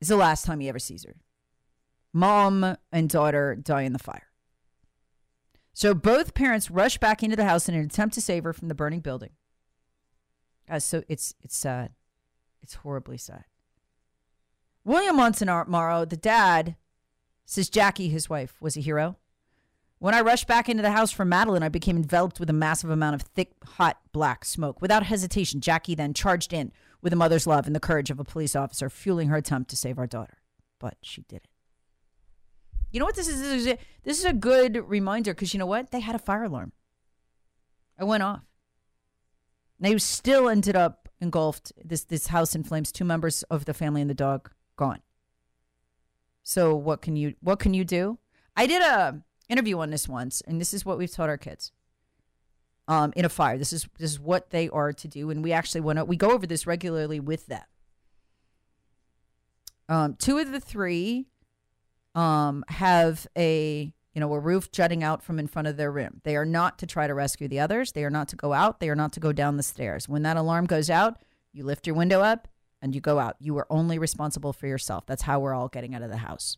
It's 0.00 0.10
the 0.10 0.16
last 0.16 0.44
time 0.44 0.60
he 0.60 0.68
ever 0.68 0.78
sees 0.78 1.04
her. 1.04 1.16
Mom 2.12 2.76
and 2.92 3.08
daughter 3.08 3.54
die 3.54 3.82
in 3.82 3.92
the 3.92 3.98
fire. 3.98 4.28
So 5.72 5.94
both 5.94 6.34
parents 6.34 6.70
rush 6.70 6.98
back 6.98 7.22
into 7.22 7.36
the 7.36 7.44
house 7.44 7.68
in 7.68 7.74
an 7.74 7.84
attempt 7.84 8.14
to 8.14 8.20
save 8.20 8.44
her 8.44 8.52
from 8.52 8.68
the 8.68 8.74
burning 8.74 9.00
building. 9.00 9.32
Uh, 10.68 10.78
so 10.78 11.02
it's 11.08 11.34
it's 11.42 11.56
sad. 11.56 11.92
It's 12.62 12.74
horribly 12.74 13.18
sad. 13.18 13.44
William 14.84 15.16
Montanaro, 15.16 16.08
the 16.08 16.16
dad, 16.16 16.76
says 17.44 17.68
Jackie, 17.68 18.08
his 18.08 18.30
wife, 18.30 18.54
was 18.60 18.76
a 18.76 18.80
hero. 18.80 19.16
When 19.98 20.14
I 20.14 20.20
rushed 20.20 20.46
back 20.46 20.68
into 20.68 20.82
the 20.82 20.90
house 20.90 21.10
from 21.10 21.30
Madeline, 21.30 21.62
I 21.62 21.70
became 21.70 21.96
enveloped 21.96 22.38
with 22.38 22.50
a 22.50 22.54
massive 22.54 22.90
amount 22.90 23.14
of 23.14 23.22
thick, 23.22 23.52
hot, 23.64 23.98
black 24.12 24.44
smoke. 24.44 24.82
Without 24.82 25.04
hesitation, 25.04 25.60
Jackie 25.60 25.94
then 25.94 26.12
charged 26.12 26.52
in 26.52 26.70
with 27.00 27.12
a 27.12 27.16
mother's 27.16 27.46
love 27.46 27.66
and 27.66 27.74
the 27.74 27.80
courage 27.80 28.10
of 28.10 28.20
a 28.20 28.24
police 28.24 28.54
officer, 28.54 28.90
fueling 28.90 29.28
her 29.28 29.36
attempt 29.36 29.70
to 29.70 29.76
save 29.76 29.98
our 29.98 30.06
daughter. 30.06 30.38
But 30.78 30.96
she 31.00 31.22
did 31.22 31.36
it. 31.36 31.48
You 32.90 33.00
know 33.00 33.06
what 33.06 33.16
this 33.16 33.28
is? 33.28 33.64
This 34.04 34.18
is 34.18 34.24
a, 34.24 34.32
good 34.32 34.88
reminder 34.88 35.34
because 35.34 35.52
you 35.52 35.58
know 35.58 35.66
what? 35.66 35.90
They 35.90 36.00
had 36.00 36.14
a 36.14 36.18
fire 36.20 36.44
alarm. 36.44 36.72
It 37.98 38.04
went 38.04 38.22
off. 38.22 38.42
They 39.80 39.96
still 39.98 40.48
ended 40.48 40.76
up 40.76 41.08
engulfed. 41.20 41.72
This 41.82 42.04
this 42.04 42.28
house 42.28 42.54
in 42.54 42.62
flames. 42.62 42.92
Two 42.92 43.04
members 43.04 43.42
of 43.44 43.64
the 43.64 43.74
family 43.74 44.02
and 44.02 44.10
the 44.10 44.14
dog 44.14 44.50
gone. 44.76 45.00
So 46.42 46.74
what 46.74 47.02
can 47.02 47.16
you 47.16 47.34
what 47.40 47.58
can 47.58 47.74
you 47.74 47.84
do? 47.84 48.18
I 48.56 48.66
did 48.66 48.82
a 48.82 49.22
interview 49.48 49.78
on 49.78 49.90
this 49.90 50.08
once, 50.08 50.40
and 50.46 50.60
this 50.60 50.74
is 50.74 50.84
what 50.84 50.98
we've 50.98 51.10
taught 51.10 51.28
our 51.28 51.38
kids. 51.38 51.72
Um, 52.88 53.12
in 53.16 53.24
a 53.24 53.28
fire, 53.28 53.58
this 53.58 53.72
is 53.72 53.88
this 53.98 54.12
is 54.12 54.20
what 54.20 54.50
they 54.50 54.68
are 54.68 54.92
to 54.92 55.08
do, 55.08 55.30
and 55.30 55.42
we 55.42 55.52
actually 55.52 55.80
want 55.80 55.98
to 55.98 56.04
we 56.04 56.16
go 56.16 56.30
over 56.30 56.46
this 56.46 56.66
regularly 56.66 57.18
with 57.18 57.46
them. 57.46 57.64
Um, 59.88 60.14
two 60.14 60.38
of 60.38 60.52
the 60.52 60.60
three 60.60 61.26
um, 62.14 62.64
have 62.68 63.26
a 63.36 63.92
you 64.14 64.20
know 64.20 64.32
a 64.32 64.38
roof 64.38 64.70
jutting 64.70 65.02
out 65.02 65.22
from 65.22 65.38
in 65.38 65.46
front 65.46 65.68
of 65.68 65.76
their 65.76 65.90
room. 65.90 66.20
They 66.24 66.36
are 66.36 66.44
not 66.44 66.78
to 66.78 66.86
try 66.86 67.06
to 67.06 67.14
rescue 67.14 67.48
the 67.48 67.60
others. 67.60 67.92
They 67.92 68.04
are 68.04 68.10
not 68.10 68.28
to 68.28 68.36
go 68.36 68.52
out. 68.52 68.80
They 68.80 68.88
are 68.88 68.94
not 68.94 69.12
to 69.14 69.20
go 69.20 69.32
down 69.32 69.56
the 69.56 69.62
stairs. 69.62 70.08
When 70.08 70.22
that 70.22 70.36
alarm 70.36 70.66
goes 70.66 70.88
out, 70.88 71.22
you 71.52 71.64
lift 71.64 71.86
your 71.86 71.96
window 71.96 72.20
up 72.20 72.48
and 72.80 72.94
you 72.94 73.00
go 73.00 73.18
out. 73.18 73.36
You 73.40 73.56
are 73.58 73.66
only 73.68 73.98
responsible 73.98 74.52
for 74.52 74.66
yourself. 74.66 75.06
That's 75.06 75.22
how 75.22 75.40
we're 75.40 75.54
all 75.54 75.68
getting 75.68 75.94
out 75.94 76.02
of 76.02 76.10
the 76.10 76.18
house. 76.18 76.56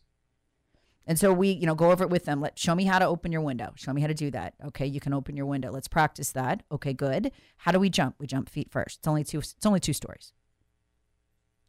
And 1.07 1.17
so 1.17 1.33
we, 1.33 1.49
you 1.49 1.65
know, 1.65 1.75
go 1.75 1.91
over 1.91 2.03
it 2.03 2.09
with 2.09 2.25
them. 2.25 2.39
Let 2.39 2.59
show 2.59 2.75
me 2.75 2.83
how 2.83 2.99
to 2.99 3.05
open 3.05 3.31
your 3.31 3.41
window. 3.41 3.71
Show 3.75 3.93
me 3.93 4.01
how 4.01 4.07
to 4.07 4.13
do 4.13 4.29
that. 4.31 4.53
Okay, 4.67 4.85
you 4.85 4.99
can 4.99 5.13
open 5.13 5.35
your 5.35 5.47
window. 5.47 5.71
Let's 5.71 5.87
practice 5.87 6.31
that. 6.33 6.63
Okay, 6.71 6.93
good. 6.93 7.31
How 7.57 7.71
do 7.71 7.79
we 7.79 7.89
jump? 7.89 8.15
We 8.19 8.27
jump 8.27 8.49
feet 8.49 8.69
first. 8.71 8.99
It's 8.99 9.07
only 9.07 9.23
two. 9.23 9.39
It's 9.39 9.65
only 9.65 9.79
two 9.79 9.93
stories. 9.93 10.33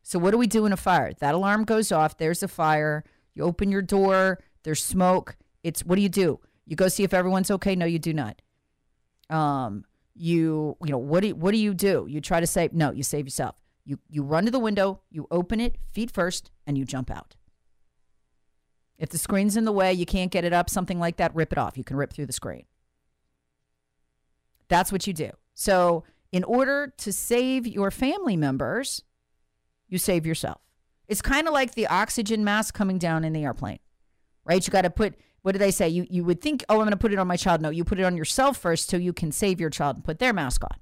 So 0.02 0.18
what 0.18 0.32
do 0.32 0.38
we 0.38 0.46
do 0.46 0.66
in 0.66 0.72
a 0.72 0.76
fire? 0.76 1.12
That 1.14 1.34
alarm 1.34 1.64
goes 1.64 1.92
off. 1.92 2.18
There's 2.18 2.42
a 2.42 2.48
fire. 2.48 3.04
You 3.34 3.44
open 3.44 3.70
your 3.70 3.82
door. 3.82 4.40
There's 4.62 4.82
smoke. 4.82 5.36
It's 5.62 5.84
what 5.84 5.96
do 5.96 6.02
you 6.02 6.08
do? 6.08 6.40
You 6.66 6.76
go 6.76 6.88
see 6.88 7.04
if 7.04 7.14
everyone's 7.14 7.50
okay. 7.50 7.74
No, 7.74 7.86
you 7.86 7.98
do 7.98 8.12
not. 8.12 8.42
Um, 9.28 9.84
you 10.14 10.76
you 10.84 10.90
know 10.90 10.98
what 10.98 11.22
do 11.22 11.34
what 11.34 11.52
do 11.52 11.58
you 11.58 11.72
do? 11.72 12.06
You 12.08 12.20
try 12.20 12.40
to 12.40 12.46
save. 12.46 12.72
No, 12.72 12.90
you 12.90 13.02
save 13.02 13.26
yourself. 13.26 13.56
You 13.84 13.98
you 14.08 14.22
run 14.22 14.44
to 14.44 14.50
the 14.50 14.58
window. 14.58 15.00
You 15.10 15.26
open 15.30 15.60
it 15.60 15.76
feet 15.92 16.10
first, 16.10 16.50
and 16.66 16.76
you 16.76 16.84
jump 16.84 17.10
out. 17.10 17.36
If 19.00 19.08
the 19.08 19.18
screen's 19.18 19.56
in 19.56 19.64
the 19.64 19.72
way, 19.72 19.94
you 19.94 20.04
can't 20.04 20.30
get 20.30 20.44
it 20.44 20.52
up, 20.52 20.68
something 20.68 21.00
like 21.00 21.16
that, 21.16 21.34
rip 21.34 21.52
it 21.52 21.58
off. 21.58 21.78
You 21.78 21.84
can 21.84 21.96
rip 21.96 22.12
through 22.12 22.26
the 22.26 22.34
screen. 22.34 22.64
That's 24.68 24.92
what 24.92 25.06
you 25.06 25.14
do. 25.14 25.30
So, 25.54 26.04
in 26.30 26.44
order 26.44 26.92
to 26.98 27.12
save 27.12 27.66
your 27.66 27.90
family 27.90 28.36
members, 28.36 29.02
you 29.88 29.98
save 29.98 30.26
yourself. 30.26 30.60
It's 31.08 31.22
kind 31.22 31.48
of 31.48 31.54
like 31.54 31.74
the 31.74 31.88
oxygen 31.88 32.44
mask 32.44 32.74
coming 32.74 32.98
down 32.98 33.24
in 33.24 33.32
the 33.32 33.42
airplane, 33.42 33.80
right? 34.44 34.64
You 34.64 34.70
got 34.70 34.82
to 34.82 34.90
put, 34.90 35.14
what 35.42 35.52
do 35.52 35.58
they 35.58 35.72
say? 35.72 35.88
You, 35.88 36.06
you 36.08 36.22
would 36.22 36.40
think, 36.40 36.62
oh, 36.68 36.74
I'm 36.74 36.80
going 36.80 36.90
to 36.90 36.96
put 36.96 37.12
it 37.12 37.18
on 37.18 37.26
my 37.26 37.36
child. 37.36 37.62
No, 37.62 37.70
you 37.70 37.84
put 37.84 37.98
it 37.98 38.04
on 38.04 38.16
yourself 38.16 38.58
first 38.58 38.90
so 38.90 38.96
you 38.96 39.12
can 39.12 39.32
save 39.32 39.58
your 39.58 39.70
child 39.70 39.96
and 39.96 40.04
put 40.04 40.20
their 40.20 40.32
mask 40.32 40.62
on. 40.62 40.76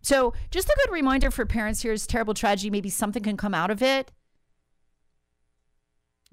So, 0.00 0.32
just 0.50 0.68
a 0.68 0.76
good 0.84 0.92
reminder 0.92 1.30
for 1.30 1.44
parents 1.46 1.82
here 1.82 1.92
is 1.92 2.06
terrible 2.06 2.34
tragedy. 2.34 2.70
Maybe 2.70 2.90
something 2.90 3.22
can 3.22 3.36
come 3.36 3.54
out 3.54 3.70
of 3.70 3.82
it. 3.82 4.10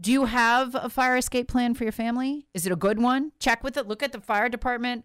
Do 0.02 0.14
you 0.14 0.26
have 0.26 0.76
a 0.76 0.90
fire 0.90 1.18
escape 1.18 1.50
plan 1.50 1.74
for 1.74 1.84
your 1.84 1.92
family? 1.92 2.48
Is 2.54 2.66
it 2.66 2.72
a 2.72 2.78
good 2.78 3.02
one? 3.02 3.34
Check 3.40 3.64
with 3.64 3.76
it. 3.76 3.88
Look 3.88 4.02
at 4.02 4.14
the 4.14 4.22
fire 4.22 4.48
department 4.48 5.04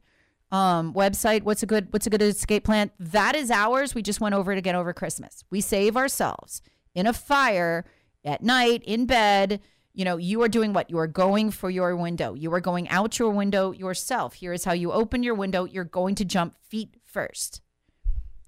um, 0.52 0.94
website. 0.94 1.42
What's 1.42 1.64
a 1.64 1.66
good 1.66 1.92
What's 1.92 2.07
a 2.07 2.11
good 2.11 2.22
escape 2.22 2.64
plan? 2.64 2.92
That 3.00 3.35
is 3.35 3.50
ours. 3.50 3.94
We 3.94 4.02
just 4.02 4.20
went 4.20 4.37
over 4.37 4.52
it 4.52 4.59
again 4.59 4.76
over 4.76 4.92
Christmas. 4.92 5.42
We 5.50 5.61
save 5.61 5.96
ourselves 5.96 6.62
in 6.94 7.09
a 7.09 7.12
fire 7.12 7.85
at 8.24 8.42
night 8.42 8.85
in 8.85 9.07
bed. 9.07 9.61
You 9.94 10.04
know, 10.04 10.16
you 10.16 10.42
are 10.42 10.48
doing 10.48 10.72
what? 10.72 10.90
You 10.90 10.98
are 10.98 11.09
going 11.09 11.50
for 11.50 11.70
your 11.70 11.96
window. 11.96 12.35
You 12.35 12.52
are 12.54 12.61
going 12.61 12.88
out 12.88 13.18
your 13.18 13.30
window 13.30 13.72
yourself. 13.72 14.35
Here 14.35 14.52
is 14.52 14.64
how 14.64 14.72
you 14.72 14.92
open 14.92 15.24
your 15.24 15.35
window. 15.35 15.64
You're 15.64 15.85
going 15.85 16.14
to 16.16 16.24
jump 16.24 16.57
feet 16.68 16.96
first. 17.04 17.61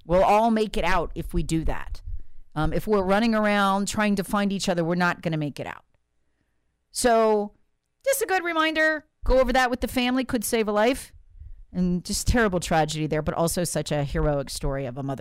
We'll 0.05 0.25
all 0.25 0.53
make 0.53 0.77
it 0.77 0.85
out 0.85 1.11
if 1.17 1.35
we 1.35 1.43
do 1.43 1.65
that. 1.65 2.03
Um, 2.55 2.73
if 2.73 2.87
we're 2.87 3.03
running 3.03 3.35
around 3.35 3.89
trying 3.89 4.15
to 4.17 4.25
find 4.25 4.53
each 4.53 4.69
other, 4.69 4.85
we're 4.85 4.95
not 4.95 5.23
going 5.23 5.33
to 5.33 5.39
make 5.39 5.59
it 5.59 5.67
out. 5.67 5.86
So, 6.97 7.53
just 8.07 8.23
a 8.23 8.27
good 8.27 8.43
reminder 8.43 9.05
go 9.23 9.39
over 9.39 9.53
that 9.53 9.69
with 9.69 9.83
the 9.83 9.89
family, 9.89 10.25
could 10.25 10.43
save 10.45 10.67
a 10.67 10.73
life. 10.73 11.13
And 11.71 12.03
just 12.03 12.27
terrible 12.27 12.59
tragedy 12.59 13.07
there, 13.07 13.21
but 13.21 13.35
also 13.35 13.65
such 13.65 13.93
a 13.93 14.03
heroic 14.03 14.49
story 14.49 14.87
of 14.87 14.97
a 14.97 15.03
mother. 15.03 15.21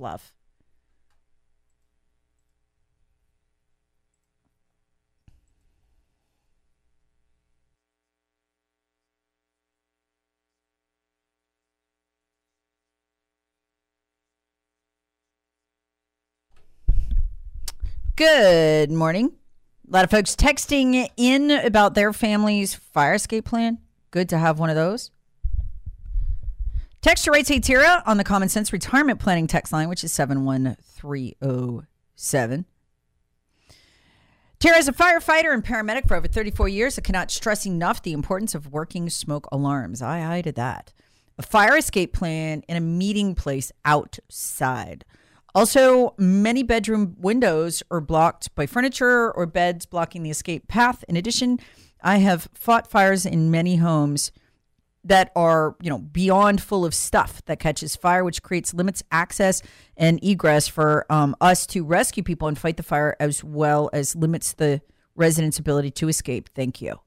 Love. 0.00 0.32
Good 18.16 18.92
morning. 18.92 19.32
A 19.88 19.92
lot 19.92 20.04
of 20.04 20.10
folks 20.10 20.36
texting 20.36 21.08
in 21.16 21.50
about 21.50 21.94
their 21.94 22.12
family's 22.12 22.72
fire 22.72 23.14
escape 23.14 23.44
plan. 23.44 23.78
Good 24.12 24.28
to 24.28 24.38
have 24.38 24.60
one 24.60 24.70
of 24.70 24.76
those. 24.76 25.10
Text 27.04 27.24
your 27.26 27.34
rates, 27.34 27.50
hey 27.50 27.60
Tara, 27.60 28.02
on 28.06 28.16
the 28.16 28.24
Common 28.24 28.48
Sense 28.48 28.72
Retirement 28.72 29.20
Planning 29.20 29.46
text 29.46 29.74
line, 29.74 29.90
which 29.90 30.02
is 30.04 30.12
71307. 30.12 32.64
Tara 34.58 34.78
is 34.78 34.88
a 34.88 34.92
firefighter 34.94 35.52
and 35.52 35.62
paramedic 35.62 36.08
for 36.08 36.16
over 36.16 36.26
34 36.26 36.70
years. 36.70 36.98
I 36.98 37.02
cannot 37.02 37.30
stress 37.30 37.66
enough 37.66 38.00
the 38.00 38.14
importance 38.14 38.54
of 38.54 38.72
working 38.72 39.10
smoke 39.10 39.46
alarms. 39.52 40.00
I, 40.00 40.36
I 40.36 40.40
did 40.40 40.54
that. 40.54 40.94
a 41.36 41.42
fire 41.42 41.76
escape 41.76 42.14
plan, 42.14 42.62
and 42.70 42.78
a 42.78 42.80
meeting 42.80 43.34
place 43.34 43.70
outside. 43.84 45.04
Also, 45.54 46.14
many 46.16 46.62
bedroom 46.62 47.16
windows 47.18 47.82
are 47.90 48.00
blocked 48.00 48.54
by 48.54 48.64
furniture 48.64 49.30
or 49.30 49.44
beds 49.44 49.84
blocking 49.84 50.22
the 50.22 50.30
escape 50.30 50.68
path. 50.68 51.04
In 51.06 51.18
addition, 51.18 51.60
I 52.00 52.20
have 52.20 52.48
fought 52.54 52.90
fires 52.90 53.26
in 53.26 53.50
many 53.50 53.76
homes 53.76 54.32
that 55.04 55.30
are, 55.36 55.76
you 55.82 55.90
know, 55.90 55.98
beyond 55.98 56.62
full 56.62 56.84
of 56.84 56.94
stuff 56.94 57.44
that 57.44 57.58
catches 57.58 57.94
fire, 57.94 58.24
which 58.24 58.42
creates 58.42 58.72
limits 58.72 59.02
access 59.12 59.62
and 59.96 60.22
egress 60.24 60.66
for 60.66 61.06
um, 61.10 61.36
us 61.40 61.66
to 61.68 61.84
rescue 61.84 62.22
people 62.22 62.48
and 62.48 62.58
fight 62.58 62.76
the 62.78 62.82
fire, 62.82 63.14
as 63.20 63.44
well 63.44 63.90
as 63.92 64.16
limits 64.16 64.54
the 64.54 64.80
residents' 65.14 65.58
ability 65.58 65.90
to 65.90 66.08
escape. 66.08 66.48
Thank 66.54 66.80
you. 66.80 67.00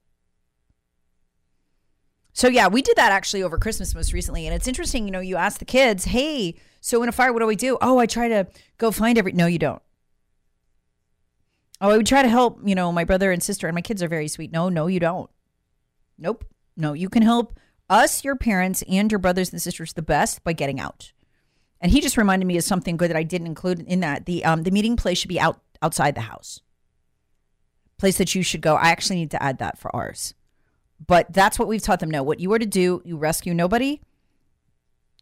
So 2.33 2.47
yeah, 2.47 2.67
we 2.67 2.83
did 2.83 2.97
that 2.97 3.11
actually 3.11 3.41
over 3.41 3.57
Christmas 3.57 3.95
most 3.95 4.13
recently, 4.13 4.45
and 4.45 4.55
it's 4.55 4.67
interesting. 4.67 5.05
You 5.05 5.11
know, 5.11 5.19
you 5.19 5.37
ask 5.37 5.57
the 5.57 5.65
kids, 5.65 6.05
"Hey, 6.05 6.53
so 6.79 7.01
in 7.01 7.09
a 7.09 7.11
fire, 7.11 7.33
what 7.33 7.39
do 7.39 7.47
we 7.47 7.55
do?" 7.55 7.79
Oh, 7.81 7.97
I 7.97 8.05
try 8.05 8.27
to 8.27 8.45
go 8.77 8.91
find 8.91 9.17
every. 9.17 9.31
No, 9.31 9.47
you 9.47 9.57
don't. 9.57 9.81
Oh, 11.81 11.89
I 11.89 11.97
would 11.97 12.05
try 12.05 12.21
to 12.21 12.29
help. 12.29 12.59
You 12.63 12.75
know, 12.75 12.91
my 12.91 13.05
brother 13.05 13.31
and 13.31 13.41
sister 13.41 13.65
and 13.65 13.73
my 13.73 13.81
kids 13.81 14.03
are 14.03 14.07
very 14.07 14.27
sweet. 14.27 14.51
No, 14.51 14.69
no, 14.69 14.85
you 14.85 14.99
don't. 14.99 15.31
Nope. 16.19 16.45
No, 16.75 16.93
you 16.93 17.09
can 17.09 17.23
help 17.23 17.59
us, 17.89 18.23
your 18.23 18.35
parents, 18.35 18.83
and 18.89 19.11
your 19.11 19.19
brothers 19.19 19.51
and 19.51 19.61
sisters 19.61 19.93
the 19.93 20.01
best 20.01 20.43
by 20.43 20.53
getting 20.53 20.79
out. 20.79 21.13
And 21.79 21.91
he 21.91 22.01
just 22.01 22.17
reminded 22.17 22.45
me 22.45 22.57
of 22.57 22.63
something 22.63 22.97
good 22.97 23.09
that 23.09 23.17
I 23.17 23.23
didn't 23.23 23.47
include 23.47 23.81
in 23.81 23.99
that. 23.99 24.25
The 24.25 24.43
um 24.45 24.63
the 24.63 24.71
meeting 24.71 24.95
place 24.95 25.17
should 25.17 25.29
be 25.29 25.39
out 25.39 25.61
outside 25.81 26.15
the 26.15 26.21
house. 26.21 26.61
Place 27.97 28.17
that 28.17 28.35
you 28.35 28.43
should 28.43 28.61
go. 28.61 28.75
I 28.75 28.89
actually 28.89 29.17
need 29.17 29.31
to 29.31 29.41
add 29.41 29.59
that 29.59 29.77
for 29.77 29.95
ours. 29.95 30.33
But 31.05 31.31
that's 31.31 31.59
what 31.59 31.67
we've 31.67 31.81
taught 31.81 31.99
them. 31.99 32.09
No, 32.09 32.23
what 32.23 32.39
you 32.39 32.51
are 32.53 32.59
to 32.59 32.65
do, 32.65 33.01
you 33.05 33.17
rescue 33.17 33.53
nobody. 33.53 34.01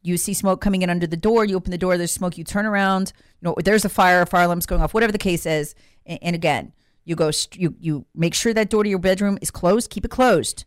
You 0.01 0.17
see 0.17 0.33
smoke 0.33 0.61
coming 0.61 0.83
in 0.83 0.89
under 0.89 1.07
the 1.07 1.17
door, 1.17 1.45
you 1.45 1.55
open 1.55 1.71
the 1.71 1.79
door, 1.79 1.97
there's 1.97 2.11
smoke, 2.11 2.37
you 2.37 2.43
turn 2.43 2.67
around, 2.67 3.11
you 3.41 3.47
know, 3.47 3.55
there's 3.63 3.85
a 3.85 3.89
fire, 3.89 4.21
a 4.21 4.27
fire 4.27 4.43
alarm's 4.43 4.67
going 4.67 4.81
off, 4.81 4.93
whatever 4.93 5.11
the 5.11 5.17
case 5.17 5.47
is. 5.47 5.73
And, 6.05 6.19
and 6.21 6.35
again, 6.35 6.73
you 7.05 7.15
go, 7.15 7.31
you, 7.53 7.75
you 7.79 8.05
make 8.13 8.35
sure 8.35 8.53
that 8.53 8.69
door 8.69 8.83
to 8.83 8.89
your 8.89 8.99
bedroom 8.99 9.39
is 9.41 9.49
closed, 9.49 9.89
keep 9.89 10.05
it 10.05 10.11
closed. 10.11 10.65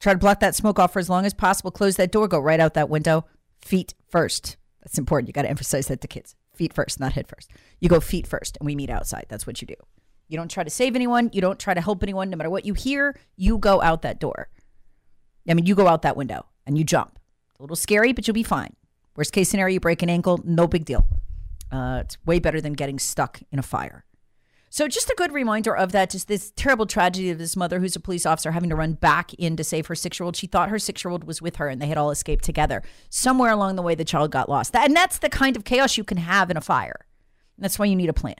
Try 0.00 0.14
to 0.14 0.18
block 0.18 0.40
that 0.40 0.54
smoke 0.54 0.78
off 0.78 0.94
for 0.94 0.98
as 0.98 1.10
long 1.10 1.26
as 1.26 1.34
possible. 1.34 1.70
Close 1.70 1.96
that 1.96 2.10
door, 2.10 2.26
go 2.26 2.38
right 2.38 2.58
out 2.58 2.74
that 2.74 2.88
window, 2.88 3.26
feet 3.60 3.94
first. 4.08 4.56
That's 4.82 4.98
important. 4.98 5.28
You 5.28 5.34
got 5.34 5.42
to 5.42 5.50
emphasize 5.50 5.88
that 5.88 6.00
to 6.00 6.08
kids. 6.08 6.34
Feet 6.54 6.72
first, 6.72 6.98
not 6.98 7.12
head 7.12 7.28
first. 7.28 7.50
You 7.80 7.88
go 7.88 8.00
feet 8.00 8.26
first, 8.26 8.56
and 8.58 8.66
we 8.66 8.74
meet 8.74 8.90
outside. 8.90 9.26
That's 9.28 9.46
what 9.46 9.60
you 9.60 9.66
do. 9.66 9.74
You 10.28 10.38
don't 10.38 10.50
try 10.50 10.64
to 10.64 10.70
save 10.70 10.96
anyone. 10.96 11.28
You 11.32 11.40
don't 11.40 11.58
try 11.58 11.74
to 11.74 11.80
help 11.80 12.02
anyone. 12.02 12.30
No 12.30 12.36
matter 12.36 12.50
what 12.50 12.64
you 12.64 12.74
hear, 12.74 13.18
you 13.36 13.58
go 13.58 13.82
out 13.82 14.02
that 14.02 14.20
door. 14.20 14.48
I 15.48 15.54
mean, 15.54 15.66
you 15.66 15.74
go 15.74 15.86
out 15.86 16.02
that 16.02 16.16
window 16.16 16.46
and 16.66 16.78
you 16.78 16.84
jump. 16.84 17.18
A 17.58 17.62
little 17.62 17.76
scary, 17.76 18.12
but 18.12 18.26
you'll 18.26 18.34
be 18.34 18.42
fine. 18.42 18.74
Worst 19.16 19.32
case 19.32 19.48
scenario, 19.50 19.74
you 19.74 19.80
break 19.80 20.02
an 20.02 20.08
ankle, 20.08 20.40
no 20.44 20.66
big 20.66 20.84
deal. 20.84 21.06
Uh, 21.70 22.00
it's 22.02 22.16
way 22.24 22.38
better 22.38 22.60
than 22.60 22.72
getting 22.72 22.98
stuck 22.98 23.42
in 23.50 23.58
a 23.58 23.62
fire. 23.62 24.04
So, 24.72 24.86
just 24.86 25.10
a 25.10 25.14
good 25.16 25.32
reminder 25.32 25.76
of 25.76 25.90
that, 25.92 26.10
just 26.10 26.28
this 26.28 26.52
terrible 26.54 26.86
tragedy 26.86 27.30
of 27.30 27.38
this 27.38 27.56
mother 27.56 27.80
who's 27.80 27.96
a 27.96 28.00
police 28.00 28.24
officer 28.24 28.52
having 28.52 28.70
to 28.70 28.76
run 28.76 28.92
back 28.92 29.34
in 29.34 29.56
to 29.56 29.64
save 29.64 29.88
her 29.88 29.96
six 29.96 30.20
year 30.20 30.24
old. 30.24 30.36
She 30.36 30.46
thought 30.46 30.68
her 30.68 30.78
six 30.78 31.04
year 31.04 31.10
old 31.10 31.24
was 31.24 31.42
with 31.42 31.56
her 31.56 31.68
and 31.68 31.82
they 31.82 31.88
had 31.88 31.98
all 31.98 32.12
escaped 32.12 32.44
together. 32.44 32.82
Somewhere 33.08 33.50
along 33.50 33.74
the 33.74 33.82
way, 33.82 33.96
the 33.96 34.04
child 34.04 34.30
got 34.30 34.48
lost. 34.48 34.74
and 34.76 34.94
that's 34.94 35.18
the 35.18 35.28
kind 35.28 35.56
of 35.56 35.64
chaos 35.64 35.96
you 35.96 36.04
can 36.04 36.18
have 36.18 36.50
in 36.50 36.56
a 36.56 36.60
fire. 36.60 37.04
That's 37.58 37.78
why 37.78 37.86
you 37.86 37.96
need 37.96 38.08
a 38.08 38.14
plan. 38.14 38.36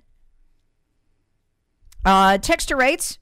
Uh, 2.04 2.38
writes, 2.70 3.18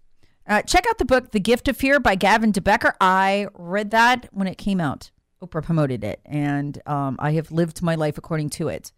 uh, 0.47 0.63
check 0.63 0.85
out 0.89 0.99
the 0.99 1.05
book 1.05 1.33
The 1.33 1.41
Gift 1.41 1.67
of 1.69 1.77
Fear 1.77 2.01
by 2.01 2.15
Gavin 2.15 2.53
de 2.53 2.61
Becker. 2.61 2.95
I 3.01 3.49
read 3.55 3.91
that 3.91 4.29
when 4.33 4.47
it 4.47 4.57
came 4.57 4.81
out. 4.81 5.11
Oprah 5.43 5.63
promoted 5.63 6.03
it, 6.05 6.21
and 6.25 6.81
um, 6.87 7.17
I 7.19 7.33
have 7.33 7.53
lived 7.53 7.81
my 7.81 7.95
life 7.95 8.19
according 8.19 8.51
to 8.51 8.69
it 8.69 8.93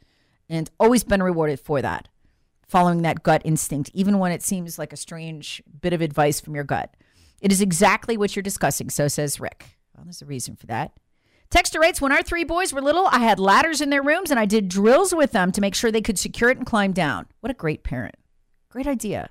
and 0.48 0.70
always 0.80 1.04
been 1.04 1.22
rewarded 1.22 1.60
for 1.60 1.82
that, 1.82 2.08
following 2.70 3.02
that 3.02 3.22
gut 3.22 3.42
instinct, 3.44 3.90
even 3.92 4.18
when 4.18 4.32
it 4.32 4.42
seems 4.42 4.78
like 4.78 4.92
a 4.92 4.96
strange 4.96 5.62
bit 5.80 5.92
of 5.92 6.00
advice 6.00 6.40
from 6.40 6.54
your 6.54 6.64
gut. 6.64 6.94
It 7.40 7.50
is 7.50 7.60
exactly 7.60 8.16
what 8.16 8.36
you're 8.36 8.42
discussing, 8.42 8.90
so 8.90 9.08
says 9.08 9.40
Rick. 9.40 9.64
Well, 9.94 10.04
there's 10.04 10.22
a 10.22 10.26
reason 10.26 10.56
for 10.56 10.66
that. 10.66 10.92
Texter 11.50 11.80
writes, 11.80 12.00
when 12.00 12.12
our 12.12 12.22
three 12.22 12.44
boys 12.44 12.72
were 12.72 12.80
little, 12.80 13.08
I 13.08 13.18
had 13.18 13.40
ladders 13.40 13.80
in 13.80 13.90
their 13.90 14.02
rooms 14.02 14.30
and 14.30 14.38
I 14.38 14.44
did 14.46 14.68
drills 14.68 15.12
with 15.12 15.32
them 15.32 15.50
to 15.50 15.60
make 15.60 15.74
sure 15.74 15.90
they 15.90 16.00
could 16.00 16.18
secure 16.18 16.50
it 16.50 16.58
and 16.58 16.66
climb 16.66 16.92
down. 16.92 17.26
What 17.40 17.50
a 17.50 17.54
great 17.54 17.82
parent. 17.82 18.14
Great 18.68 18.86
idea. 18.86 19.30